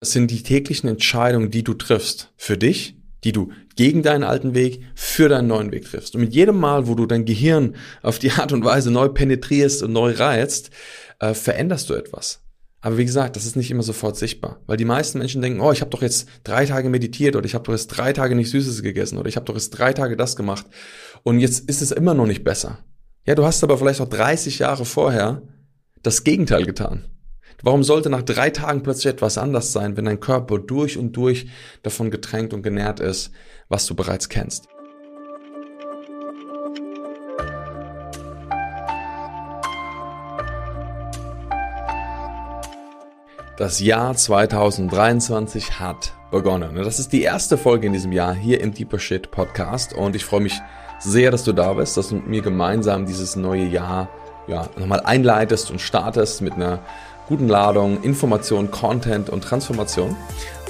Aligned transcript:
Das 0.00 0.12
sind 0.12 0.30
die 0.30 0.42
täglichen 0.42 0.88
Entscheidungen, 0.88 1.50
die 1.50 1.64
du 1.64 1.74
triffst. 1.74 2.32
Für 2.36 2.56
dich, 2.56 2.96
die 3.24 3.32
du 3.32 3.50
gegen 3.74 4.02
deinen 4.02 4.22
alten 4.22 4.54
Weg, 4.54 4.82
für 4.94 5.28
deinen 5.28 5.48
neuen 5.48 5.72
Weg 5.72 5.84
triffst. 5.86 6.14
Und 6.14 6.20
mit 6.20 6.34
jedem 6.34 6.58
Mal, 6.58 6.86
wo 6.86 6.94
du 6.94 7.06
dein 7.06 7.24
Gehirn 7.24 7.74
auf 8.02 8.18
die 8.18 8.30
Art 8.30 8.52
und 8.52 8.64
Weise 8.64 8.90
neu 8.90 9.08
penetrierst 9.08 9.82
und 9.82 9.92
neu 9.92 10.12
reizt, 10.12 10.70
äh, 11.18 11.34
veränderst 11.34 11.90
du 11.90 11.94
etwas. 11.94 12.40
Aber 12.80 12.96
wie 12.96 13.04
gesagt, 13.04 13.34
das 13.34 13.44
ist 13.44 13.56
nicht 13.56 13.72
immer 13.72 13.82
sofort 13.82 14.16
sichtbar, 14.16 14.60
weil 14.66 14.76
die 14.76 14.84
meisten 14.84 15.18
Menschen 15.18 15.42
denken, 15.42 15.60
oh, 15.60 15.72
ich 15.72 15.80
habe 15.80 15.90
doch 15.90 16.00
jetzt 16.02 16.28
drei 16.44 16.64
Tage 16.64 16.88
meditiert 16.88 17.34
oder 17.34 17.44
ich 17.44 17.54
habe 17.54 17.64
doch 17.64 17.72
jetzt 17.72 17.88
drei 17.88 18.12
Tage 18.12 18.36
nicht 18.36 18.50
Süßes 18.50 18.82
gegessen 18.82 19.18
oder 19.18 19.28
ich 19.28 19.34
habe 19.34 19.46
doch 19.46 19.54
jetzt 19.54 19.70
drei 19.70 19.92
Tage 19.92 20.16
das 20.16 20.36
gemacht 20.36 20.64
und 21.24 21.40
jetzt 21.40 21.68
ist 21.68 21.82
es 21.82 21.90
immer 21.90 22.14
noch 22.14 22.26
nicht 22.26 22.44
besser. 22.44 22.78
Ja, 23.26 23.34
du 23.34 23.44
hast 23.44 23.64
aber 23.64 23.78
vielleicht 23.78 24.00
auch 24.00 24.08
30 24.08 24.60
Jahre 24.60 24.84
vorher 24.84 25.42
das 26.04 26.22
Gegenteil 26.22 26.64
getan. 26.64 27.04
Warum 27.60 27.82
sollte 27.82 28.08
nach 28.08 28.22
drei 28.22 28.50
Tagen 28.50 28.84
plötzlich 28.84 29.12
etwas 29.12 29.36
anders 29.36 29.72
sein, 29.72 29.96
wenn 29.96 30.04
dein 30.04 30.20
Körper 30.20 30.60
durch 30.60 30.96
und 30.96 31.16
durch 31.16 31.48
davon 31.82 32.08
getränkt 32.08 32.54
und 32.54 32.62
genährt 32.62 33.00
ist, 33.00 33.32
was 33.68 33.84
du 33.86 33.96
bereits 33.96 34.28
kennst? 34.28 34.68
Das 43.56 43.80
Jahr 43.80 44.14
2023 44.14 45.80
hat 45.80 46.12
begonnen. 46.30 46.76
Das 46.76 47.00
ist 47.00 47.12
die 47.12 47.22
erste 47.22 47.58
Folge 47.58 47.88
in 47.88 47.92
diesem 47.92 48.12
Jahr 48.12 48.34
hier 48.34 48.60
im 48.60 48.72
Deeper 48.72 49.00
Shit 49.00 49.32
Podcast 49.32 49.94
und 49.94 50.14
ich 50.14 50.24
freue 50.24 50.42
mich 50.42 50.60
sehr, 51.00 51.32
dass 51.32 51.42
du 51.42 51.52
da 51.52 51.72
bist, 51.72 51.96
dass 51.96 52.10
du 52.10 52.16
mit 52.16 52.28
mir 52.28 52.42
gemeinsam 52.42 53.04
dieses 53.04 53.34
neue 53.34 53.64
Jahr 53.64 54.08
ja, 54.46 54.68
nochmal 54.76 55.00
einleitest 55.00 55.70
und 55.70 55.80
startest 55.80 56.40
mit 56.40 56.54
einer 56.54 56.80
guten 57.28 57.46
Ladung, 57.46 58.02
Information, 58.02 58.70
Content 58.70 59.28
und 59.28 59.44
Transformation. 59.44 60.16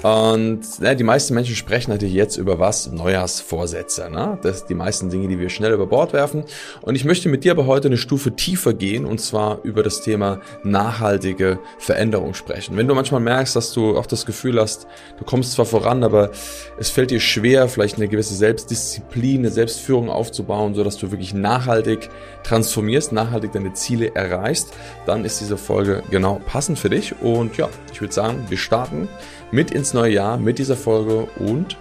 Und 0.02 0.60
ja, 0.80 0.94
die 0.94 1.04
meisten 1.04 1.34
Menschen 1.34 1.56
sprechen 1.56 1.90
natürlich 1.90 2.14
jetzt 2.14 2.36
über 2.36 2.60
was? 2.60 2.90
Neujahrsvorsätze. 2.92 4.08
Ne? 4.10 4.38
Das 4.42 4.58
sind 4.58 4.70
die 4.70 4.74
meisten 4.74 5.10
Dinge, 5.10 5.26
die 5.26 5.40
wir 5.40 5.48
schnell 5.48 5.72
über 5.72 5.86
Bord 5.86 6.12
werfen. 6.12 6.44
Und 6.82 6.94
ich 6.94 7.04
möchte 7.04 7.28
mit 7.28 7.44
dir 7.44 7.52
aber 7.52 7.66
heute 7.66 7.88
eine 7.88 7.96
Stufe 7.96 8.36
tiefer 8.36 8.74
gehen 8.74 9.04
und 9.04 9.20
zwar 9.20 9.60
über 9.64 9.82
das 9.82 10.00
Thema 10.00 10.40
nachhaltige 10.62 11.58
Veränderung 11.78 12.34
sprechen. 12.34 12.76
Wenn 12.76 12.86
du 12.86 12.94
manchmal 12.94 13.20
merkst, 13.20 13.56
dass 13.56 13.72
du 13.72 13.98
auch 13.98 14.06
das 14.06 14.24
Gefühl 14.24 14.60
hast, 14.60 14.86
du 15.18 15.24
kommst 15.24 15.52
zwar 15.52 15.66
voran, 15.66 16.04
aber 16.04 16.30
es 16.78 16.90
fällt 16.90 17.10
dir 17.10 17.20
schwer, 17.20 17.68
vielleicht 17.68 17.96
eine 17.96 18.06
gewisse 18.06 18.34
Selbstdisziplin, 18.34 19.40
eine 19.40 19.50
Selbstführung 19.50 20.10
aufzubauen, 20.10 20.74
so 20.74 20.84
dass 20.84 20.96
du 20.96 21.10
wirklich 21.10 21.34
nachhaltig 21.34 22.08
transformierst, 22.44 23.12
nachhaltig 23.12 23.52
deine 23.52 23.72
Ziele 23.72 24.14
erreichst, 24.14 24.68
dann 25.06 25.24
ist 25.24 25.40
diese 25.40 25.56
Folge 25.56 26.04
genau 26.10 26.40
passend 26.46 26.78
für 26.78 26.88
dich. 26.88 27.20
Und 27.20 27.56
ja, 27.56 27.68
ich 27.92 28.00
würde 28.00 28.14
sagen, 28.14 28.44
wir 28.48 28.58
starten 28.58 29.08
mit 29.50 29.70
ins 29.70 29.94
neue 29.94 30.12
Jahr 30.12 30.38
mit 30.38 30.58
dieser 30.58 30.76
Folge 30.76 31.28
und 31.38 31.76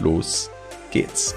los 0.00 0.50
geht's. 0.90 1.34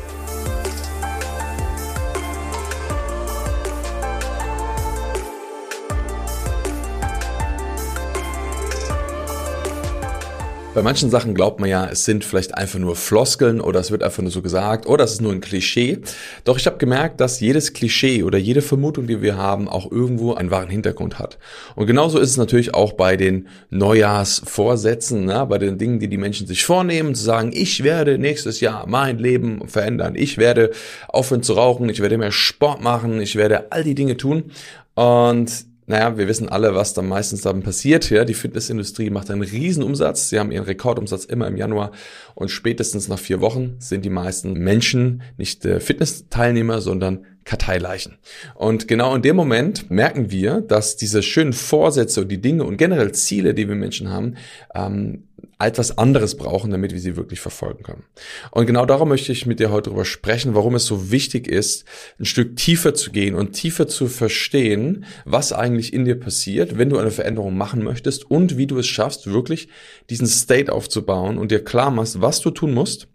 Bei 10.75 10.81
manchen 10.81 11.09
Sachen 11.09 11.33
glaubt 11.33 11.61
man 11.61 11.69
ja, 11.69 11.87
es 11.89 12.03
sind 12.03 12.25
vielleicht 12.25 12.53
einfach 12.53 12.79
nur 12.79 12.97
Floskeln 12.97 13.61
oder 13.61 13.79
es 13.79 13.91
wird 13.91 14.03
einfach 14.03 14.21
nur 14.21 14.29
so 14.29 14.41
gesagt 14.41 14.87
oder 14.87 15.05
es 15.05 15.13
ist 15.13 15.21
nur 15.21 15.31
ein 15.31 15.39
Klischee. 15.39 15.99
Doch 16.43 16.57
ich 16.57 16.67
habe 16.67 16.75
gemerkt, 16.79 17.21
dass 17.21 17.39
jedes 17.39 17.71
Klischee 17.71 18.23
oder 18.23 18.37
jede 18.37 18.61
Vermutung, 18.61 19.07
die 19.07 19.21
wir 19.21 19.37
haben, 19.37 19.69
auch 19.69 19.89
irgendwo 19.89 20.33
einen 20.33 20.51
wahren 20.51 20.69
Hintergrund 20.69 21.17
hat. 21.17 21.37
Und 21.75 21.87
genauso 21.87 22.19
ist 22.19 22.31
es 22.31 22.35
natürlich 22.35 22.73
auch 22.73 22.91
bei 22.91 23.15
den 23.15 23.47
Neujahrsvorsätzen, 23.69 25.23
ne? 25.23 25.45
bei 25.47 25.59
den 25.59 25.77
Dingen, 25.77 25.99
die 25.99 26.09
die 26.09 26.17
Menschen 26.17 26.45
sich 26.45 26.65
vornehmen, 26.65 27.15
zu 27.15 27.23
sagen, 27.23 27.51
ich 27.53 27.81
werde 27.85 28.17
nächstes 28.17 28.59
Jahr 28.59 28.85
mein 28.85 29.17
Leben 29.17 29.69
verändern, 29.69 30.15
ich 30.17 30.37
werde 30.37 30.71
aufhören 31.07 31.41
zu 31.41 31.53
rauchen, 31.53 31.87
ich 31.87 32.01
werde 32.01 32.17
mehr 32.17 32.33
Sport 32.33 32.81
machen, 32.81 33.21
ich 33.21 33.37
werde 33.37 33.71
all 33.71 33.85
die 33.85 33.95
Dinge 33.95 34.17
tun. 34.17 34.51
Und 34.95 35.53
naja, 35.87 36.17
wir 36.17 36.27
wissen 36.27 36.49
alle, 36.49 36.73
was 36.73 36.93
dann 36.93 37.07
meistens 37.07 37.41
dann 37.41 37.61
passiert. 37.61 38.09
Ja, 38.09 38.25
die 38.25 38.33
Fitnessindustrie 38.33 39.09
macht 39.09 39.29
einen 39.29 39.43
Riesenumsatz. 39.43 40.29
Sie 40.29 40.39
haben 40.39 40.51
ihren 40.51 40.65
Rekordumsatz 40.65 41.25
immer 41.25 41.47
im 41.47 41.57
Januar 41.57 41.91
und 42.33 42.49
spätestens 42.49 43.07
nach 43.07 43.19
vier 43.19 43.41
Wochen 43.41 43.75
sind 43.79 44.03
die 44.03 44.09
meisten 44.09 44.53
Menschen 44.53 45.21
nicht 45.37 45.63
äh, 45.65 45.79
Fitnessteilnehmer, 45.79 46.81
sondern 46.81 47.25
Karteileichen. 47.43 48.17
Und 48.55 48.87
genau 48.87 49.15
in 49.15 49.21
dem 49.21 49.35
Moment 49.35 49.91
merken 49.91 50.31
wir, 50.31 50.61
dass 50.61 50.97
diese 50.97 51.21
schönen 51.21 51.53
Vorsätze 51.53 52.21
und 52.21 52.29
die 52.29 52.41
Dinge 52.41 52.63
und 52.63 52.77
generell 52.77 53.11
Ziele, 53.11 53.53
die 53.53 53.67
wir 53.67 53.75
Menschen 53.75 54.09
haben, 54.09 54.35
ähm, 54.73 55.25
etwas 55.57 55.97
anderes 55.97 56.35
brauchen, 56.35 56.71
damit 56.71 56.91
wir 56.91 56.99
sie 56.99 57.15
wirklich 57.15 57.39
verfolgen 57.39 57.83
können. 57.83 58.03
Und 58.51 58.65
genau 58.65 58.85
darum 58.85 59.09
möchte 59.09 59.31
ich 59.31 59.45
mit 59.45 59.59
dir 59.59 59.71
heute 59.71 59.89
darüber 59.89 60.03
sprechen, 60.03 60.53
warum 60.53 60.75
es 60.75 60.85
so 60.85 61.11
wichtig 61.11 61.47
ist, 61.47 61.85
ein 62.19 62.25
Stück 62.25 62.57
tiefer 62.57 62.93
zu 62.93 63.11
gehen 63.11 63.35
und 63.35 63.53
tiefer 63.53 63.87
zu 63.87 64.07
verstehen, 64.07 65.05
was 65.23 65.53
eigentlich 65.53 65.93
in 65.93 66.03
dir 66.03 66.19
passiert, 66.19 66.77
wenn 66.77 66.89
du 66.89 66.97
eine 66.97 67.11
Veränderung 67.11 67.57
machen 67.57 67.83
möchtest 67.83 68.29
und 68.29 68.57
wie 68.57 68.67
du 68.67 68.77
es 68.77 68.87
schaffst, 68.87 69.31
wirklich 69.31 69.69
diesen 70.09 70.27
State 70.27 70.71
aufzubauen 70.71 71.37
und 71.37 71.51
dir 71.51 71.63
klar 71.63 71.89
machst, 71.89 72.19
was 72.19 72.41
du 72.41 72.51
tun 72.51 72.73
musst, 72.73 73.07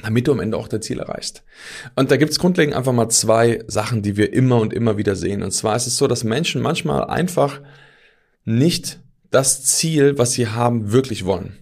damit 0.00 0.28
du 0.28 0.32
am 0.32 0.40
Ende 0.40 0.56
auch 0.56 0.68
dein 0.68 0.82
Ziel 0.82 1.00
erreichst. 1.00 1.42
Und 1.96 2.12
da 2.12 2.16
gibt's 2.16 2.38
grundlegend 2.38 2.76
einfach 2.76 2.92
mal 2.92 3.08
zwei 3.08 3.64
Sachen, 3.66 4.02
die 4.02 4.16
wir 4.16 4.32
immer 4.32 4.60
und 4.60 4.72
immer 4.72 4.96
wieder 4.96 5.16
sehen. 5.16 5.42
Und 5.42 5.50
zwar 5.50 5.74
ist 5.74 5.88
es 5.88 5.96
so, 5.96 6.06
dass 6.06 6.22
Menschen 6.22 6.62
manchmal 6.62 7.04
einfach 7.04 7.60
nicht 8.44 9.00
das 9.30 9.64
Ziel, 9.64 10.18
was 10.18 10.32
sie 10.32 10.48
haben, 10.48 10.92
wirklich 10.92 11.24
wollen. 11.24 11.58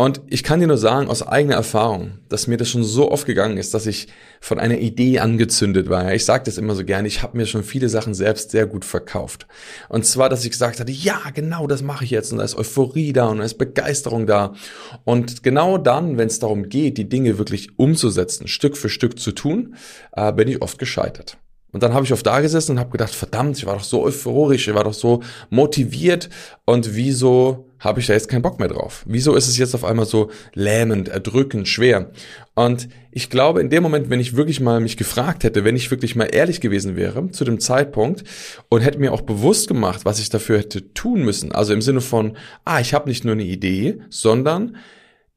Und 0.00 0.20
ich 0.28 0.44
kann 0.44 0.60
dir 0.60 0.68
nur 0.68 0.78
sagen, 0.78 1.08
aus 1.08 1.26
eigener 1.26 1.56
Erfahrung, 1.56 2.18
dass 2.28 2.46
mir 2.46 2.56
das 2.56 2.70
schon 2.70 2.84
so 2.84 3.10
oft 3.10 3.26
gegangen 3.26 3.56
ist, 3.56 3.74
dass 3.74 3.84
ich 3.84 4.06
von 4.40 4.60
einer 4.60 4.78
Idee 4.78 5.18
angezündet 5.18 5.88
war. 5.88 6.14
Ich 6.14 6.24
sage 6.24 6.44
das 6.44 6.56
immer 6.56 6.76
so 6.76 6.84
gerne, 6.84 7.08
ich 7.08 7.24
habe 7.24 7.36
mir 7.36 7.46
schon 7.46 7.64
viele 7.64 7.88
Sachen 7.88 8.14
selbst 8.14 8.52
sehr 8.52 8.66
gut 8.66 8.84
verkauft. 8.84 9.48
Und 9.88 10.06
zwar, 10.06 10.28
dass 10.28 10.44
ich 10.44 10.52
gesagt 10.52 10.78
hatte, 10.78 10.92
ja, 10.92 11.18
genau 11.34 11.66
das 11.66 11.82
mache 11.82 12.04
ich 12.04 12.10
jetzt. 12.10 12.30
Und 12.30 12.38
da 12.38 12.44
ist 12.44 12.56
Euphorie 12.56 13.12
da 13.12 13.26
und 13.26 13.38
da 13.38 13.44
ist 13.44 13.58
Begeisterung 13.58 14.28
da. 14.28 14.54
Und 15.02 15.42
genau 15.42 15.78
dann, 15.78 16.16
wenn 16.16 16.28
es 16.28 16.38
darum 16.38 16.68
geht, 16.68 16.96
die 16.96 17.08
Dinge 17.08 17.38
wirklich 17.38 17.76
umzusetzen, 17.76 18.46
Stück 18.46 18.76
für 18.76 18.88
Stück 18.88 19.18
zu 19.18 19.32
tun, 19.32 19.74
äh, 20.12 20.32
bin 20.32 20.46
ich 20.46 20.62
oft 20.62 20.78
gescheitert. 20.78 21.38
Und 21.70 21.82
dann 21.82 21.92
habe 21.92 22.04
ich 22.04 22.12
oft 22.12 22.26
da 22.26 22.40
gesessen 22.40 22.72
und 22.72 22.78
habe 22.78 22.90
gedacht, 22.90 23.14
verdammt, 23.14 23.58
ich 23.58 23.66
war 23.66 23.74
doch 23.74 23.84
so 23.84 24.02
euphorisch, 24.02 24.68
ich 24.68 24.74
war 24.74 24.84
doch 24.84 24.94
so 24.94 25.22
motiviert 25.50 26.30
und 26.64 26.96
wieso 26.96 27.66
habe 27.78 28.00
ich 28.00 28.06
da 28.06 28.14
jetzt 28.14 28.28
keinen 28.28 28.42
Bock 28.42 28.58
mehr 28.58 28.68
drauf? 28.68 29.04
Wieso 29.06 29.34
ist 29.34 29.48
es 29.48 29.58
jetzt 29.58 29.74
auf 29.74 29.84
einmal 29.84 30.06
so 30.06 30.30
lähmend, 30.54 31.08
erdrückend, 31.08 31.68
schwer? 31.68 32.10
Und 32.54 32.88
ich 33.12 33.30
glaube, 33.30 33.60
in 33.60 33.70
dem 33.70 33.82
Moment, 33.82 34.10
wenn 34.10 34.18
ich 34.18 34.34
wirklich 34.34 34.60
mal 34.60 34.80
mich 34.80 34.96
gefragt 34.96 35.44
hätte, 35.44 35.64
wenn 35.64 35.76
ich 35.76 35.90
wirklich 35.90 36.16
mal 36.16 36.24
ehrlich 36.24 36.60
gewesen 36.60 36.96
wäre 36.96 37.30
zu 37.30 37.44
dem 37.44 37.60
Zeitpunkt 37.60 38.24
und 38.68 38.80
hätte 38.80 38.98
mir 38.98 39.12
auch 39.12 39.20
bewusst 39.20 39.68
gemacht, 39.68 40.04
was 40.04 40.18
ich 40.18 40.30
dafür 40.30 40.58
hätte 40.58 40.92
tun 40.94 41.22
müssen, 41.22 41.52
also 41.52 41.72
im 41.72 41.82
Sinne 41.82 42.00
von, 42.00 42.36
ah, 42.64 42.80
ich 42.80 42.94
habe 42.94 43.08
nicht 43.08 43.24
nur 43.24 43.34
eine 43.34 43.44
Idee, 43.44 44.00
sondern 44.08 44.76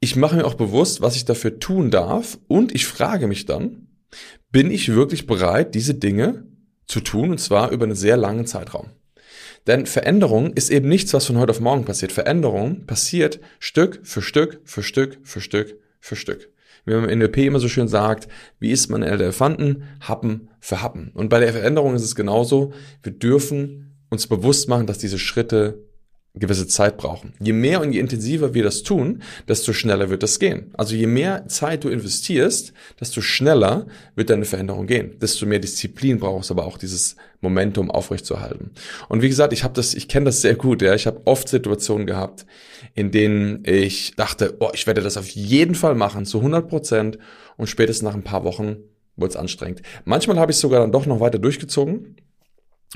ich 0.00 0.16
mache 0.16 0.36
mir 0.36 0.46
auch 0.46 0.54
bewusst, 0.54 1.00
was 1.00 1.14
ich 1.14 1.26
dafür 1.26 1.60
tun 1.60 1.90
darf 1.90 2.38
und 2.48 2.74
ich 2.74 2.86
frage 2.86 3.28
mich 3.28 3.44
dann, 3.46 3.86
bin 4.50 4.70
ich 4.70 4.94
wirklich 4.94 5.26
bereit, 5.26 5.74
diese 5.74 5.94
Dinge 5.94 6.44
zu 6.86 7.00
tun, 7.00 7.30
und 7.30 7.38
zwar 7.38 7.70
über 7.70 7.84
einen 7.84 7.94
sehr 7.94 8.16
langen 8.16 8.46
Zeitraum. 8.46 8.90
Denn 9.66 9.86
Veränderung 9.86 10.52
ist 10.54 10.70
eben 10.70 10.88
nichts, 10.88 11.14
was 11.14 11.26
von 11.26 11.38
heute 11.38 11.50
auf 11.50 11.60
morgen 11.60 11.84
passiert. 11.84 12.12
Veränderung 12.12 12.86
passiert 12.86 13.40
Stück 13.60 14.00
für 14.02 14.22
Stück 14.22 14.60
für 14.64 14.82
Stück 14.82 15.18
für 15.22 15.40
Stück 15.40 15.78
für 16.00 16.16
Stück. 16.16 16.50
Wie 16.84 16.94
man 16.94 17.08
im 17.08 17.18
NLP 17.20 17.38
immer 17.38 17.60
so 17.60 17.68
schön 17.68 17.86
sagt, 17.86 18.26
wie 18.58 18.72
isst 18.72 18.90
man 18.90 19.04
Elefanten? 19.04 19.84
Happen 20.00 20.48
für 20.58 20.82
Happen. 20.82 21.12
Und 21.14 21.28
bei 21.28 21.38
der 21.38 21.52
Veränderung 21.52 21.94
ist 21.94 22.02
es 22.02 22.16
genauso. 22.16 22.72
Wir 23.04 23.12
dürfen 23.12 23.94
uns 24.10 24.26
bewusst 24.26 24.68
machen, 24.68 24.86
dass 24.86 24.98
diese 24.98 25.18
Schritte 25.18 25.84
gewisse 26.34 26.66
Zeit 26.66 26.96
brauchen. 26.96 27.34
Je 27.40 27.52
mehr 27.52 27.82
und 27.82 27.92
je 27.92 28.00
intensiver 28.00 28.54
wir 28.54 28.62
das 28.62 28.82
tun, 28.82 29.22
desto 29.48 29.74
schneller 29.74 30.08
wird 30.08 30.22
das 30.22 30.38
gehen. 30.38 30.70
Also 30.78 30.94
je 30.94 31.06
mehr 31.06 31.46
Zeit 31.48 31.84
du 31.84 31.90
investierst, 31.90 32.72
desto 32.98 33.20
schneller 33.20 33.86
wird 34.14 34.30
deine 34.30 34.46
Veränderung 34.46 34.86
gehen. 34.86 35.18
Desto 35.20 35.44
mehr 35.44 35.58
Disziplin 35.58 36.18
brauchst 36.18 36.48
du 36.48 36.54
aber 36.54 36.64
auch 36.64 36.78
dieses 36.78 37.16
Momentum 37.42 37.90
aufrechtzuerhalten. 37.90 38.70
Und 39.10 39.20
wie 39.20 39.28
gesagt, 39.28 39.52
ich 39.52 39.62
habe 39.62 39.74
das, 39.74 39.92
ich 39.92 40.08
kenne 40.08 40.26
das 40.26 40.40
sehr 40.40 40.54
gut. 40.54 40.80
Ja, 40.80 40.94
ich 40.94 41.06
habe 41.06 41.20
oft 41.26 41.48
Situationen 41.48 42.06
gehabt, 42.06 42.46
in 42.94 43.10
denen 43.10 43.62
ich 43.66 44.14
dachte, 44.16 44.56
oh, 44.60 44.70
ich 44.72 44.86
werde 44.86 45.02
das 45.02 45.18
auf 45.18 45.28
jeden 45.28 45.74
Fall 45.74 45.94
machen 45.94 46.24
zu 46.24 46.38
100 46.38 46.66
Prozent 46.66 47.18
und 47.58 47.66
spätestens 47.66 48.04
nach 48.04 48.14
ein 48.14 48.24
paar 48.24 48.44
Wochen 48.44 48.76
wurde 49.16 49.32
es 49.32 49.36
anstrengend. 49.36 49.82
Manchmal 50.06 50.38
habe 50.38 50.52
ich 50.52 50.56
sogar 50.56 50.80
dann 50.80 50.92
doch 50.92 51.04
noch 51.04 51.20
weiter 51.20 51.38
durchgezogen 51.38 52.16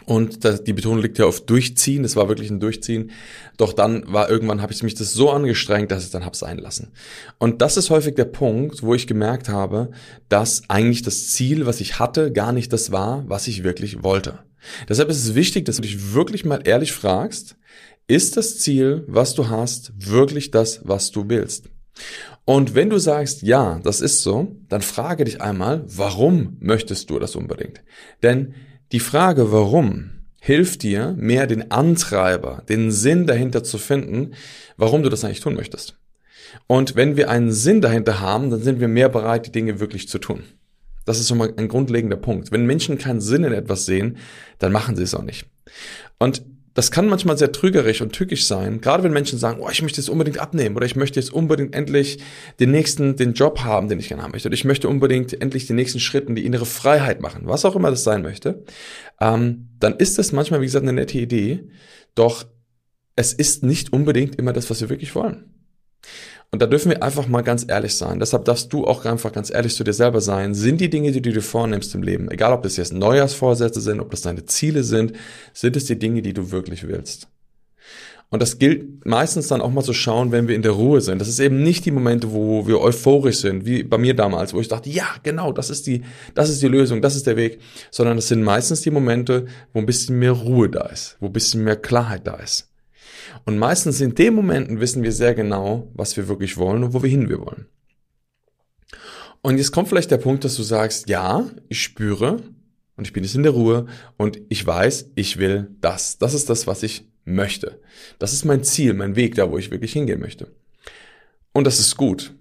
und 0.04 0.44
das, 0.44 0.62
die 0.62 0.74
Betonung 0.74 1.00
liegt 1.00 1.18
ja 1.18 1.24
auf 1.24 1.46
Durchziehen, 1.46 2.02
das 2.02 2.16
war 2.16 2.28
wirklich 2.28 2.50
ein 2.50 2.60
Durchziehen. 2.60 3.12
Doch 3.56 3.72
dann 3.72 4.04
war 4.12 4.28
irgendwann, 4.28 4.60
habe 4.60 4.72
ich 4.72 4.82
mich 4.82 4.94
das 4.94 5.12
so 5.12 5.30
angestrengt, 5.30 5.90
dass 5.90 6.00
ich 6.00 6.06
es 6.06 6.10
dann 6.10 6.26
habe 6.26 6.36
sein 6.36 6.58
lassen. 6.58 6.92
Und 7.38 7.62
das 7.62 7.78
ist 7.78 7.88
häufig 7.88 8.14
der 8.14 8.26
Punkt, 8.26 8.82
wo 8.82 8.94
ich 8.94 9.06
gemerkt 9.06 9.48
habe, 9.48 9.90
dass 10.28 10.68
eigentlich 10.68 11.02
das 11.02 11.28
Ziel, 11.28 11.64
was 11.64 11.80
ich 11.80 11.98
hatte, 11.98 12.30
gar 12.30 12.52
nicht 12.52 12.72
das 12.72 12.92
war, 12.92 13.24
was 13.26 13.48
ich 13.48 13.64
wirklich 13.64 14.02
wollte. 14.02 14.40
Deshalb 14.88 15.08
ist 15.08 15.24
es 15.24 15.34
wichtig, 15.34 15.64
dass 15.64 15.76
du 15.76 15.82
dich 15.82 16.12
wirklich 16.12 16.44
mal 16.44 16.60
ehrlich 16.64 16.92
fragst, 16.92 17.56
ist 18.06 18.36
das 18.36 18.58
Ziel, 18.58 19.04
was 19.08 19.34
du 19.34 19.48
hast, 19.48 19.92
wirklich 19.96 20.50
das, 20.50 20.80
was 20.84 21.10
du 21.10 21.28
willst? 21.28 21.70
Und 22.44 22.74
wenn 22.74 22.90
du 22.90 22.98
sagst, 22.98 23.42
ja, 23.42 23.80
das 23.82 24.00
ist 24.00 24.22
so, 24.22 24.56
dann 24.68 24.82
frage 24.82 25.24
dich 25.24 25.40
einmal, 25.40 25.84
warum 25.88 26.56
möchtest 26.60 27.10
du 27.10 27.18
das 27.18 27.34
unbedingt? 27.34 27.82
Denn 28.22 28.54
die 28.92 29.00
Frage, 29.00 29.52
warum, 29.52 30.10
hilft 30.40 30.82
dir, 30.82 31.14
mehr 31.18 31.46
den 31.46 31.70
Antreiber, 31.70 32.62
den 32.68 32.90
Sinn 32.90 33.26
dahinter 33.26 33.64
zu 33.64 33.78
finden, 33.78 34.34
warum 34.76 35.02
du 35.02 35.08
das 35.08 35.24
eigentlich 35.24 35.40
tun 35.40 35.54
möchtest. 35.54 35.98
Und 36.66 36.94
wenn 36.94 37.16
wir 37.16 37.28
einen 37.30 37.52
Sinn 37.52 37.80
dahinter 37.80 38.20
haben, 38.20 38.50
dann 38.50 38.62
sind 38.62 38.80
wir 38.80 38.88
mehr 38.88 39.08
bereit, 39.08 39.46
die 39.46 39.52
Dinge 39.52 39.80
wirklich 39.80 40.08
zu 40.08 40.18
tun. 40.18 40.44
Das 41.04 41.20
ist 41.20 41.28
schon 41.28 41.38
mal 41.38 41.52
ein 41.56 41.68
grundlegender 41.68 42.16
Punkt. 42.16 42.50
Wenn 42.52 42.66
Menschen 42.66 42.98
keinen 42.98 43.20
Sinn 43.20 43.44
in 43.44 43.52
etwas 43.52 43.86
sehen, 43.86 44.18
dann 44.58 44.72
machen 44.72 44.96
sie 44.96 45.02
es 45.02 45.14
auch 45.14 45.22
nicht. 45.22 45.46
Und 46.18 46.42
das 46.76 46.90
kann 46.90 47.08
manchmal 47.08 47.38
sehr 47.38 47.52
trügerisch 47.52 48.02
und 48.02 48.12
tückisch 48.12 48.44
sein, 48.44 48.82
gerade 48.82 49.02
wenn 49.02 49.12
Menschen 49.12 49.38
sagen, 49.38 49.60
oh, 49.62 49.70
ich 49.70 49.80
möchte 49.80 49.98
jetzt 49.98 50.10
unbedingt 50.10 50.38
abnehmen 50.38 50.76
oder 50.76 50.84
ich 50.84 50.94
möchte 50.94 51.18
jetzt 51.18 51.32
unbedingt 51.32 51.74
endlich 51.74 52.18
den 52.60 52.70
nächsten, 52.70 53.16
den 53.16 53.32
Job 53.32 53.60
haben, 53.60 53.88
den 53.88 53.98
ich 53.98 54.08
gerne 54.08 54.22
haben 54.22 54.32
möchte 54.32 54.48
oder 54.48 54.54
ich 54.54 54.66
möchte 54.66 54.86
unbedingt 54.86 55.40
endlich 55.40 55.66
den 55.66 55.76
nächsten 55.76 56.00
Schritt 56.00 56.28
in 56.28 56.34
die 56.34 56.44
innere 56.44 56.66
Freiheit 56.66 57.22
machen, 57.22 57.46
was 57.46 57.64
auch 57.64 57.76
immer 57.76 57.88
das 57.88 58.04
sein 58.04 58.20
möchte, 58.20 58.62
ähm, 59.22 59.70
dann 59.80 59.96
ist 59.96 60.18
das 60.18 60.32
manchmal, 60.32 60.60
wie 60.60 60.66
gesagt, 60.66 60.82
eine 60.82 60.92
nette 60.92 61.18
Idee, 61.18 61.70
doch 62.14 62.44
es 63.16 63.32
ist 63.32 63.62
nicht 63.62 63.94
unbedingt 63.94 64.36
immer 64.36 64.52
das, 64.52 64.68
was 64.68 64.82
wir 64.82 64.90
wirklich 64.90 65.14
wollen. 65.14 65.54
Und 66.52 66.62
da 66.62 66.66
dürfen 66.66 66.90
wir 66.90 67.02
einfach 67.02 67.26
mal 67.26 67.42
ganz 67.42 67.66
ehrlich 67.68 67.96
sein. 67.96 68.20
Deshalb 68.20 68.44
darfst 68.44 68.72
du 68.72 68.86
auch 68.86 69.04
einfach 69.04 69.32
ganz 69.32 69.50
ehrlich 69.50 69.74
zu 69.74 69.84
dir 69.84 69.92
selber 69.92 70.20
sein. 70.20 70.54
Sind 70.54 70.80
die 70.80 70.90
Dinge, 70.90 71.12
die 71.12 71.20
du 71.20 71.32
dir 71.32 71.42
vornimmst 71.42 71.94
im 71.94 72.02
Leben, 72.02 72.30
egal 72.30 72.52
ob 72.52 72.62
das 72.62 72.76
jetzt 72.76 72.92
Neujahrsvorsätze 72.92 73.80
sind, 73.80 74.00
ob 74.00 74.10
das 74.10 74.22
deine 74.22 74.44
Ziele 74.46 74.84
sind, 74.84 75.12
sind 75.52 75.76
es 75.76 75.86
die 75.86 75.98
Dinge, 75.98 76.22
die 76.22 76.32
du 76.32 76.50
wirklich 76.52 76.86
willst? 76.86 77.28
Und 78.28 78.42
das 78.42 78.58
gilt 78.58 79.06
meistens 79.06 79.46
dann 79.48 79.60
auch 79.60 79.70
mal 79.70 79.84
zu 79.84 79.92
schauen, 79.92 80.32
wenn 80.32 80.48
wir 80.48 80.56
in 80.56 80.62
der 80.62 80.72
Ruhe 80.72 81.00
sind. 81.00 81.20
Das 81.20 81.28
ist 81.28 81.38
eben 81.38 81.62
nicht 81.62 81.84
die 81.84 81.92
Momente, 81.92 82.32
wo 82.32 82.66
wir 82.66 82.80
euphorisch 82.80 83.38
sind, 83.38 83.66
wie 83.66 83.84
bei 83.84 83.98
mir 83.98 84.14
damals, 84.14 84.52
wo 84.52 84.60
ich 84.60 84.66
dachte, 84.66 84.90
ja, 84.90 85.06
genau, 85.22 85.52
das 85.52 85.70
ist 85.70 85.86
die, 85.86 86.02
das 86.34 86.50
ist 86.50 86.60
die 86.60 86.68
Lösung, 86.68 87.02
das 87.02 87.14
ist 87.14 87.26
der 87.26 87.36
Weg, 87.36 87.60
sondern 87.92 88.18
es 88.18 88.26
sind 88.28 88.42
meistens 88.42 88.80
die 88.80 88.90
Momente, 88.90 89.46
wo 89.72 89.78
ein 89.78 89.86
bisschen 89.86 90.18
mehr 90.18 90.32
Ruhe 90.32 90.68
da 90.68 90.86
ist, 90.86 91.16
wo 91.20 91.26
ein 91.26 91.32
bisschen 91.32 91.62
mehr 91.62 91.76
Klarheit 91.76 92.26
da 92.26 92.34
ist. 92.34 92.68
Und 93.44 93.58
meistens 93.58 94.00
in 94.00 94.14
den 94.14 94.34
Momenten 94.34 94.80
wissen 94.80 95.02
wir 95.02 95.12
sehr 95.12 95.34
genau, 95.34 95.90
was 95.94 96.16
wir 96.16 96.28
wirklich 96.28 96.56
wollen 96.56 96.84
und 96.84 96.94
wo 96.94 97.02
wir 97.02 97.10
hin 97.10 97.28
wir 97.28 97.40
wollen. 97.40 97.66
Und 99.42 99.58
jetzt 99.58 99.72
kommt 99.72 99.88
vielleicht 99.88 100.10
der 100.10 100.18
Punkt, 100.18 100.44
dass 100.44 100.56
du 100.56 100.62
sagst, 100.62 101.08
ja, 101.08 101.48
ich 101.68 101.82
spüre 101.82 102.42
und 102.96 103.06
ich 103.06 103.12
bin 103.12 103.22
jetzt 103.22 103.36
in 103.36 103.44
der 103.44 103.52
Ruhe 103.52 103.86
und 104.16 104.40
ich 104.48 104.66
weiß, 104.66 105.12
ich 105.14 105.38
will 105.38 105.68
das. 105.80 106.18
Das 106.18 106.34
ist 106.34 106.50
das, 106.50 106.66
was 106.66 106.82
ich 106.82 107.08
möchte. 107.24 107.80
Das 108.18 108.32
ist 108.32 108.44
mein 108.44 108.64
Ziel, 108.64 108.94
mein 108.94 109.16
Weg, 109.16 109.34
da 109.34 109.50
wo 109.50 109.58
ich 109.58 109.70
wirklich 109.70 109.92
hingehen 109.92 110.20
möchte. 110.20 110.48
Und 111.52 111.64
das 111.64 111.78
ist 111.78 111.96
gut. 111.96 112.34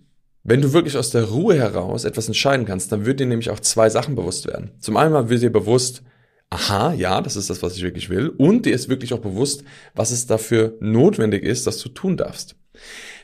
Wenn 0.44 0.62
du 0.62 0.74
wirklich 0.74 0.98
aus 0.98 1.10
der 1.10 1.24
Ruhe 1.24 1.56
heraus 1.56 2.06
etwas 2.06 2.28
entscheiden 2.28 2.66
kannst, 2.66 2.92
dann 2.92 3.06
wird 3.06 3.20
dir 3.20 3.26
nämlich 3.26 3.50
auch 3.50 3.60
zwei 3.60 3.90
Sachen 3.90 4.16
bewusst 4.16 4.48
werden. 4.48 4.72
Zum 4.80 4.96
einen 4.98 5.30
wird 5.30 5.42
dir 5.42 5.52
bewusst, 5.52 6.04
aha, 6.50 6.94
ja, 6.94 7.22
das 7.22 7.36
ist 7.36 7.50
das, 7.50 7.62
was 7.64 7.76
ich 7.76 7.84
wirklich 7.84 8.10
will. 8.10 8.30
Und 8.30 8.66
dir 8.66 8.74
ist 8.74 8.90
wirklich 8.90 9.14
auch 9.14 9.20
bewusst, 9.20 9.64
was 9.94 10.12
es 10.12 10.28
dafür 10.28 10.78
notwendig 10.80 11.44
ist, 11.44 11.68
dass 11.68 11.80
du 11.80 11.90
tun 11.90 12.18
darfst. 12.18 12.56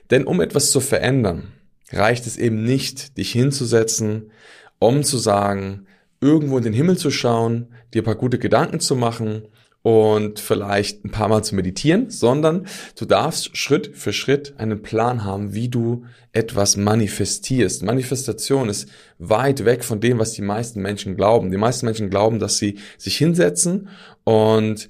Denn 0.10 0.26
um 0.26 0.42
etwas 0.42 0.72
zu 0.72 0.80
verändern, 0.80 1.54
reicht 1.92 2.28
es 2.28 2.38
eben 2.38 2.64
nicht, 2.64 3.18
dich 3.18 3.32
hinzusetzen, 3.32 4.32
um 4.80 5.04
zu 5.04 5.18
sagen, 5.18 5.86
irgendwo 6.20 6.58
in 6.58 6.64
den 6.64 6.74
Himmel 6.74 6.98
zu 6.98 7.12
schauen, 7.12 7.68
dir 7.94 8.02
ein 8.02 8.06
paar 8.06 8.16
gute 8.16 8.40
Gedanken 8.40 8.80
zu 8.80 8.96
machen 8.96 9.44
und 9.84 10.40
vielleicht 10.40 11.04
ein 11.04 11.12
paar 11.12 11.28
Mal 11.28 11.44
zu 11.44 11.56
meditieren, 11.56 12.10
sondern 12.10 12.68
du 12.96 13.06
darfst 13.06 13.58
Schritt 13.58 13.92
für 13.96 14.14
Schritt 14.14 14.54
einen 14.58 14.82
Plan 14.82 15.24
haben, 15.24 15.54
wie 15.54 15.70
du 15.70 16.06
etwas 16.34 16.78
manifestierst. 16.78 17.84
Manifestation 17.84 18.70
ist 18.70 18.90
weit 19.18 19.66
weg 19.66 19.84
von 19.84 20.00
dem, 20.00 20.20
was 20.20 20.34
die 20.34 20.44
meisten 20.44 20.82
Menschen 20.82 21.16
glauben. 21.16 21.52
Die 21.52 21.58
meisten 21.58 21.86
Menschen 21.86 22.10
glauben, 22.10 22.40
dass 22.40 22.58
sie 22.58 22.78
sich 22.98 23.18
hinsetzen 23.18 23.90
und 24.24 24.88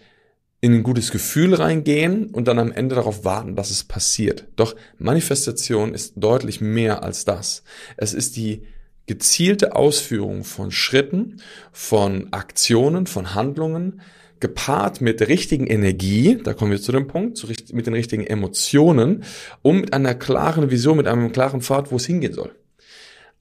in 0.59 0.73
ein 0.73 0.83
gutes 0.83 1.11
Gefühl 1.11 1.55
reingehen 1.55 2.27
und 2.27 2.47
dann 2.47 2.59
am 2.59 2.71
Ende 2.71 2.95
darauf 2.95 3.23
warten, 3.25 3.55
dass 3.55 3.71
es 3.71 3.83
passiert. 3.83 4.47
Doch 4.57 4.75
Manifestation 4.99 5.93
ist 5.93 6.13
deutlich 6.17 6.61
mehr 6.61 7.01
als 7.03 7.25
das. 7.25 7.63
Es 7.97 8.13
ist 8.13 8.35
die 8.35 8.63
gezielte 9.07 9.75
Ausführung 9.75 10.43
von 10.43 10.69
Schritten, 10.69 11.41
von 11.71 12.31
Aktionen, 12.31 13.07
von 13.07 13.33
Handlungen, 13.33 14.01
gepaart 14.41 15.01
mit 15.01 15.19
der 15.19 15.29
richtigen 15.29 15.67
Energie, 15.67 16.37
da 16.43 16.53
kommen 16.53 16.71
wir 16.71 16.81
zu 16.81 16.91
dem 16.91 17.07
Punkt, 17.07 17.37
zu, 17.37 17.47
mit 17.47 17.87
den 17.87 17.93
richtigen 17.93 18.25
Emotionen 18.25 19.23
und 19.61 19.81
mit 19.81 19.93
einer 19.93 20.15
klaren 20.15 20.69
Vision, 20.69 20.97
mit 20.97 21.07
einem 21.07 21.31
klaren 21.31 21.61
Pfad, 21.61 21.91
wo 21.91 21.95
es 21.95 22.05
hingehen 22.05 22.33
soll. 22.33 22.51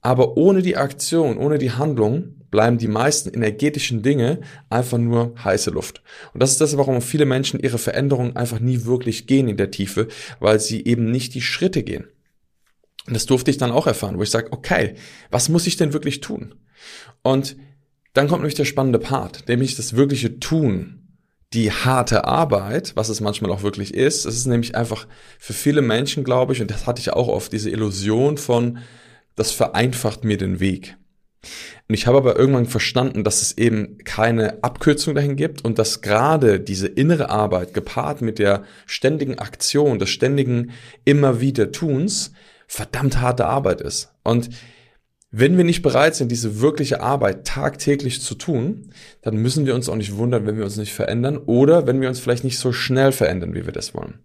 Aber 0.01 0.37
ohne 0.37 0.61
die 0.61 0.77
Aktion, 0.77 1.37
ohne 1.37 1.57
die 1.57 1.71
Handlung 1.71 2.35
bleiben 2.49 2.77
die 2.77 2.87
meisten 2.87 3.29
energetischen 3.29 4.01
Dinge 4.01 4.41
einfach 4.69 4.97
nur 4.97 5.33
heiße 5.43 5.71
Luft. 5.71 6.01
Und 6.33 6.41
das 6.41 6.51
ist 6.51 6.61
das, 6.61 6.77
warum 6.77 7.01
viele 7.01 7.25
Menschen 7.25 7.59
ihre 7.59 7.77
Veränderungen 7.77 8.35
einfach 8.35 8.59
nie 8.59 8.85
wirklich 8.85 9.25
gehen 9.27 9.47
in 9.47 9.57
der 9.57 9.71
Tiefe, 9.71 10.07
weil 10.39 10.59
sie 10.59 10.83
eben 10.85 11.11
nicht 11.11 11.33
die 11.33 11.41
Schritte 11.41 11.83
gehen. 11.83 12.07
Und 13.07 13.15
das 13.15 13.25
durfte 13.25 13.49
ich 13.51 13.57
dann 13.57 13.71
auch 13.71 13.87
erfahren, 13.87 14.17
wo 14.17 14.23
ich 14.23 14.29
sage, 14.29 14.51
okay, 14.51 14.95
was 15.31 15.49
muss 15.49 15.65
ich 15.65 15.77
denn 15.77 15.93
wirklich 15.93 16.19
tun? 16.19 16.55
Und 17.23 17.55
dann 18.13 18.27
kommt 18.27 18.41
nämlich 18.41 18.55
der 18.55 18.65
spannende 18.65 18.99
Part, 18.99 19.47
nämlich 19.47 19.75
das 19.75 19.95
wirkliche 19.95 20.39
Tun, 20.39 21.01
die 21.53 21.71
harte 21.71 22.25
Arbeit, 22.25 22.93
was 22.95 23.09
es 23.09 23.19
manchmal 23.19 23.51
auch 23.51 23.63
wirklich 23.63 23.93
ist. 23.93 24.25
Es 24.25 24.35
ist 24.35 24.45
nämlich 24.45 24.75
einfach 24.75 25.07
für 25.37 25.53
viele 25.53 25.81
Menschen, 25.81 26.23
glaube 26.23 26.53
ich, 26.53 26.61
und 26.61 26.71
das 26.71 26.87
hatte 26.87 27.01
ich 27.01 27.11
auch 27.11 27.27
oft, 27.27 27.51
diese 27.51 27.69
Illusion 27.69 28.37
von, 28.37 28.79
das 29.35 29.51
vereinfacht 29.51 30.23
mir 30.23 30.37
den 30.37 30.59
Weg. 30.59 30.95
Und 31.87 31.95
ich 31.95 32.07
habe 32.07 32.17
aber 32.17 32.37
irgendwann 32.37 32.67
verstanden, 32.67 33.23
dass 33.23 33.41
es 33.41 33.57
eben 33.57 33.97
keine 34.05 34.63
Abkürzung 34.63 35.15
dahin 35.15 35.35
gibt 35.35 35.65
und 35.65 35.79
dass 35.79 36.01
gerade 36.01 36.59
diese 36.59 36.87
innere 36.87 37.29
Arbeit 37.29 37.73
gepaart 37.73 38.21
mit 38.21 38.39
der 38.39 38.63
ständigen 38.85 39.39
Aktion, 39.39 39.99
des 39.99 40.09
ständigen 40.09 40.71
immer 41.03 41.41
wieder 41.41 41.71
Tuns 41.71 42.31
verdammt 42.67 43.19
harte 43.19 43.45
Arbeit 43.45 43.81
ist. 43.81 44.13
Und 44.23 44.49
wenn 45.31 45.55
wir 45.55 45.63
nicht 45.63 45.81
bereit 45.81 46.15
sind, 46.15 46.31
diese 46.31 46.59
wirkliche 46.59 47.01
Arbeit 47.01 47.47
tagtäglich 47.47 48.21
zu 48.21 48.35
tun, 48.35 48.91
dann 49.21 49.37
müssen 49.37 49.65
wir 49.65 49.75
uns 49.75 49.87
auch 49.87 49.95
nicht 49.95 50.17
wundern, 50.17 50.45
wenn 50.45 50.57
wir 50.57 50.65
uns 50.65 50.75
nicht 50.75 50.93
verändern 50.93 51.37
oder 51.37 51.87
wenn 51.87 52.01
wir 52.01 52.09
uns 52.09 52.19
vielleicht 52.19 52.43
nicht 52.43 52.59
so 52.59 52.73
schnell 52.73 53.13
verändern, 53.13 53.53
wie 53.53 53.65
wir 53.65 53.71
das 53.71 53.93
wollen. 53.93 54.19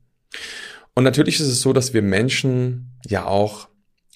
Und 0.95 1.05
natürlich 1.05 1.39
ist 1.39 1.47
es 1.47 1.61
so, 1.61 1.73
dass 1.73 1.95
wir 1.95 2.03
Menschen 2.03 2.99
ja 3.07 3.25
auch, 3.25 3.69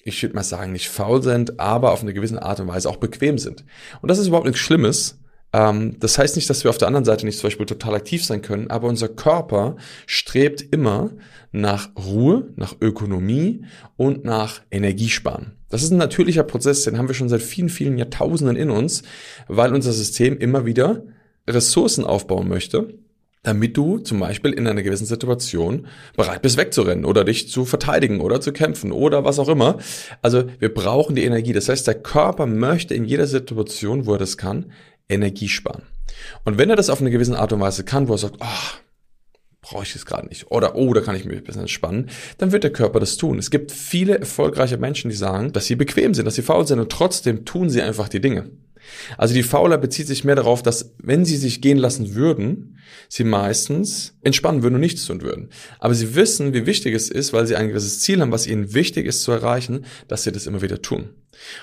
ich 0.03 0.21
würde 0.21 0.35
mal 0.35 0.43
sagen, 0.43 0.73
nicht 0.73 0.89
faul 0.89 1.23
sind, 1.23 1.59
aber 1.59 1.91
auf 1.93 2.01
eine 2.01 2.13
gewisse 2.13 2.41
Art 2.41 2.59
und 2.59 2.67
Weise 2.67 2.89
auch 2.89 2.97
bequem 2.97 3.37
sind. 3.37 3.63
Und 4.01 4.09
das 4.11 4.19
ist 4.19 4.27
überhaupt 4.27 4.47
nichts 4.47 4.59
Schlimmes, 4.59 5.21
ähm, 5.53 5.97
das 5.99 6.17
heißt 6.17 6.35
nicht, 6.35 6.49
dass 6.49 6.63
wir 6.63 6.69
auf 6.69 6.77
der 6.77 6.87
anderen 6.87 7.05
Seite 7.05 7.25
nicht 7.25 7.39
zum 7.39 7.47
Beispiel 7.47 7.65
total 7.65 7.95
aktiv 7.95 8.23
sein 8.25 8.41
können, 8.41 8.69
aber 8.69 8.87
unser 8.87 9.09
Körper 9.09 9.75
strebt 10.05 10.61
immer 10.71 11.11
nach 11.51 11.89
Ruhe, 11.97 12.49
nach 12.55 12.75
Ökonomie 12.81 13.65
und 13.97 14.23
nach 14.23 14.61
Energiesparen. 14.71 15.60
Das 15.71 15.81
ist 15.81 15.91
ein 15.91 15.97
natürlicher 15.97 16.43
Prozess, 16.43 16.83
den 16.83 16.97
haben 16.97 17.07
wir 17.07 17.15
schon 17.15 17.29
seit 17.29 17.41
vielen, 17.41 17.69
vielen 17.69 17.97
Jahrtausenden 17.97 18.55
in 18.55 18.69
uns, 18.69 19.03
weil 19.47 19.73
unser 19.73 19.93
System 19.93 20.37
immer 20.37 20.65
wieder 20.65 21.03
Ressourcen 21.47 22.03
aufbauen 22.03 22.47
möchte, 22.47 22.93
damit 23.43 23.75
du 23.75 23.97
zum 23.97 24.19
Beispiel 24.19 24.51
in 24.51 24.67
einer 24.67 24.83
gewissen 24.83 25.07
Situation 25.07 25.87
bereit 26.15 26.41
bist 26.43 26.57
wegzurennen 26.57 27.05
oder 27.05 27.23
dich 27.23 27.49
zu 27.49 27.65
verteidigen 27.65 28.21
oder 28.21 28.39
zu 28.39 28.51
kämpfen 28.51 28.91
oder 28.91 29.23
was 29.23 29.39
auch 29.39 29.49
immer. 29.49 29.79
Also 30.21 30.43
wir 30.59 30.73
brauchen 30.73 31.15
die 31.15 31.23
Energie. 31.23 31.53
Das 31.53 31.67
heißt, 31.67 31.87
der 31.87 31.95
Körper 31.95 32.45
möchte 32.45 32.93
in 32.93 33.05
jeder 33.05 33.25
Situation, 33.25 34.05
wo 34.05 34.13
er 34.13 34.19
das 34.19 34.37
kann, 34.37 34.71
Energie 35.09 35.47
sparen. 35.47 35.83
Und 36.43 36.57
wenn 36.57 36.69
er 36.69 36.75
das 36.75 36.89
auf 36.89 37.01
eine 37.01 37.09
gewisse 37.09 37.39
Art 37.39 37.53
und 37.53 37.61
Weise 37.61 37.83
kann, 37.83 38.07
wo 38.07 38.13
er 38.13 38.19
sagt, 38.19 38.37
oh, 38.41 38.77
brauche 39.61 39.83
ich 39.83 39.95
es 39.95 40.05
gerade 40.05 40.27
nicht. 40.27 40.49
Oder, 40.49 40.75
oh, 40.75 40.93
da 40.93 41.01
kann 41.01 41.15
ich 41.15 41.25
mich 41.25 41.37
ein 41.37 41.43
bisschen 41.43 41.61
entspannen. 41.61 42.09
Dann 42.37 42.51
wird 42.51 42.63
der 42.63 42.73
Körper 42.73 42.99
das 42.99 43.17
tun. 43.17 43.37
Es 43.37 43.51
gibt 43.51 43.71
viele 43.71 44.17
erfolgreiche 44.17 44.77
Menschen, 44.77 45.09
die 45.09 45.15
sagen, 45.15 45.53
dass 45.53 45.67
sie 45.67 45.75
bequem 45.75 46.13
sind, 46.13 46.25
dass 46.25 46.35
sie 46.35 46.41
faul 46.41 46.65
sind 46.65 46.79
und 46.79 46.91
trotzdem 46.91 47.45
tun 47.45 47.69
sie 47.69 47.81
einfach 47.81 48.09
die 48.09 48.21
Dinge. 48.21 48.49
Also 49.17 49.33
die 49.33 49.43
Fauler 49.43 49.77
bezieht 49.77 50.07
sich 50.07 50.23
mehr 50.23 50.35
darauf, 50.35 50.63
dass 50.63 50.95
wenn 50.97 51.23
sie 51.23 51.37
sich 51.37 51.61
gehen 51.61 51.77
lassen 51.77 52.15
würden, 52.15 52.79
sie 53.09 53.23
meistens 53.23 54.17
entspannen 54.21 54.63
würden 54.63 54.75
und 54.75 54.81
nichts 54.81 55.05
tun 55.05 55.21
würden. 55.21 55.49
Aber 55.79 55.93
sie 55.93 56.15
wissen, 56.15 56.53
wie 56.53 56.65
wichtig 56.65 56.95
es 56.95 57.09
ist, 57.09 57.31
weil 57.31 57.45
sie 57.45 57.55
ein 57.55 57.69
gewisses 57.69 57.99
Ziel 57.99 58.21
haben, 58.21 58.31
was 58.31 58.47
ihnen 58.47 58.73
wichtig 58.73 59.05
ist 59.05 59.21
zu 59.21 59.31
erreichen, 59.31 59.85
dass 60.07 60.23
sie 60.23 60.31
das 60.31 60.47
immer 60.47 60.61
wieder 60.61 60.81
tun. 60.81 61.09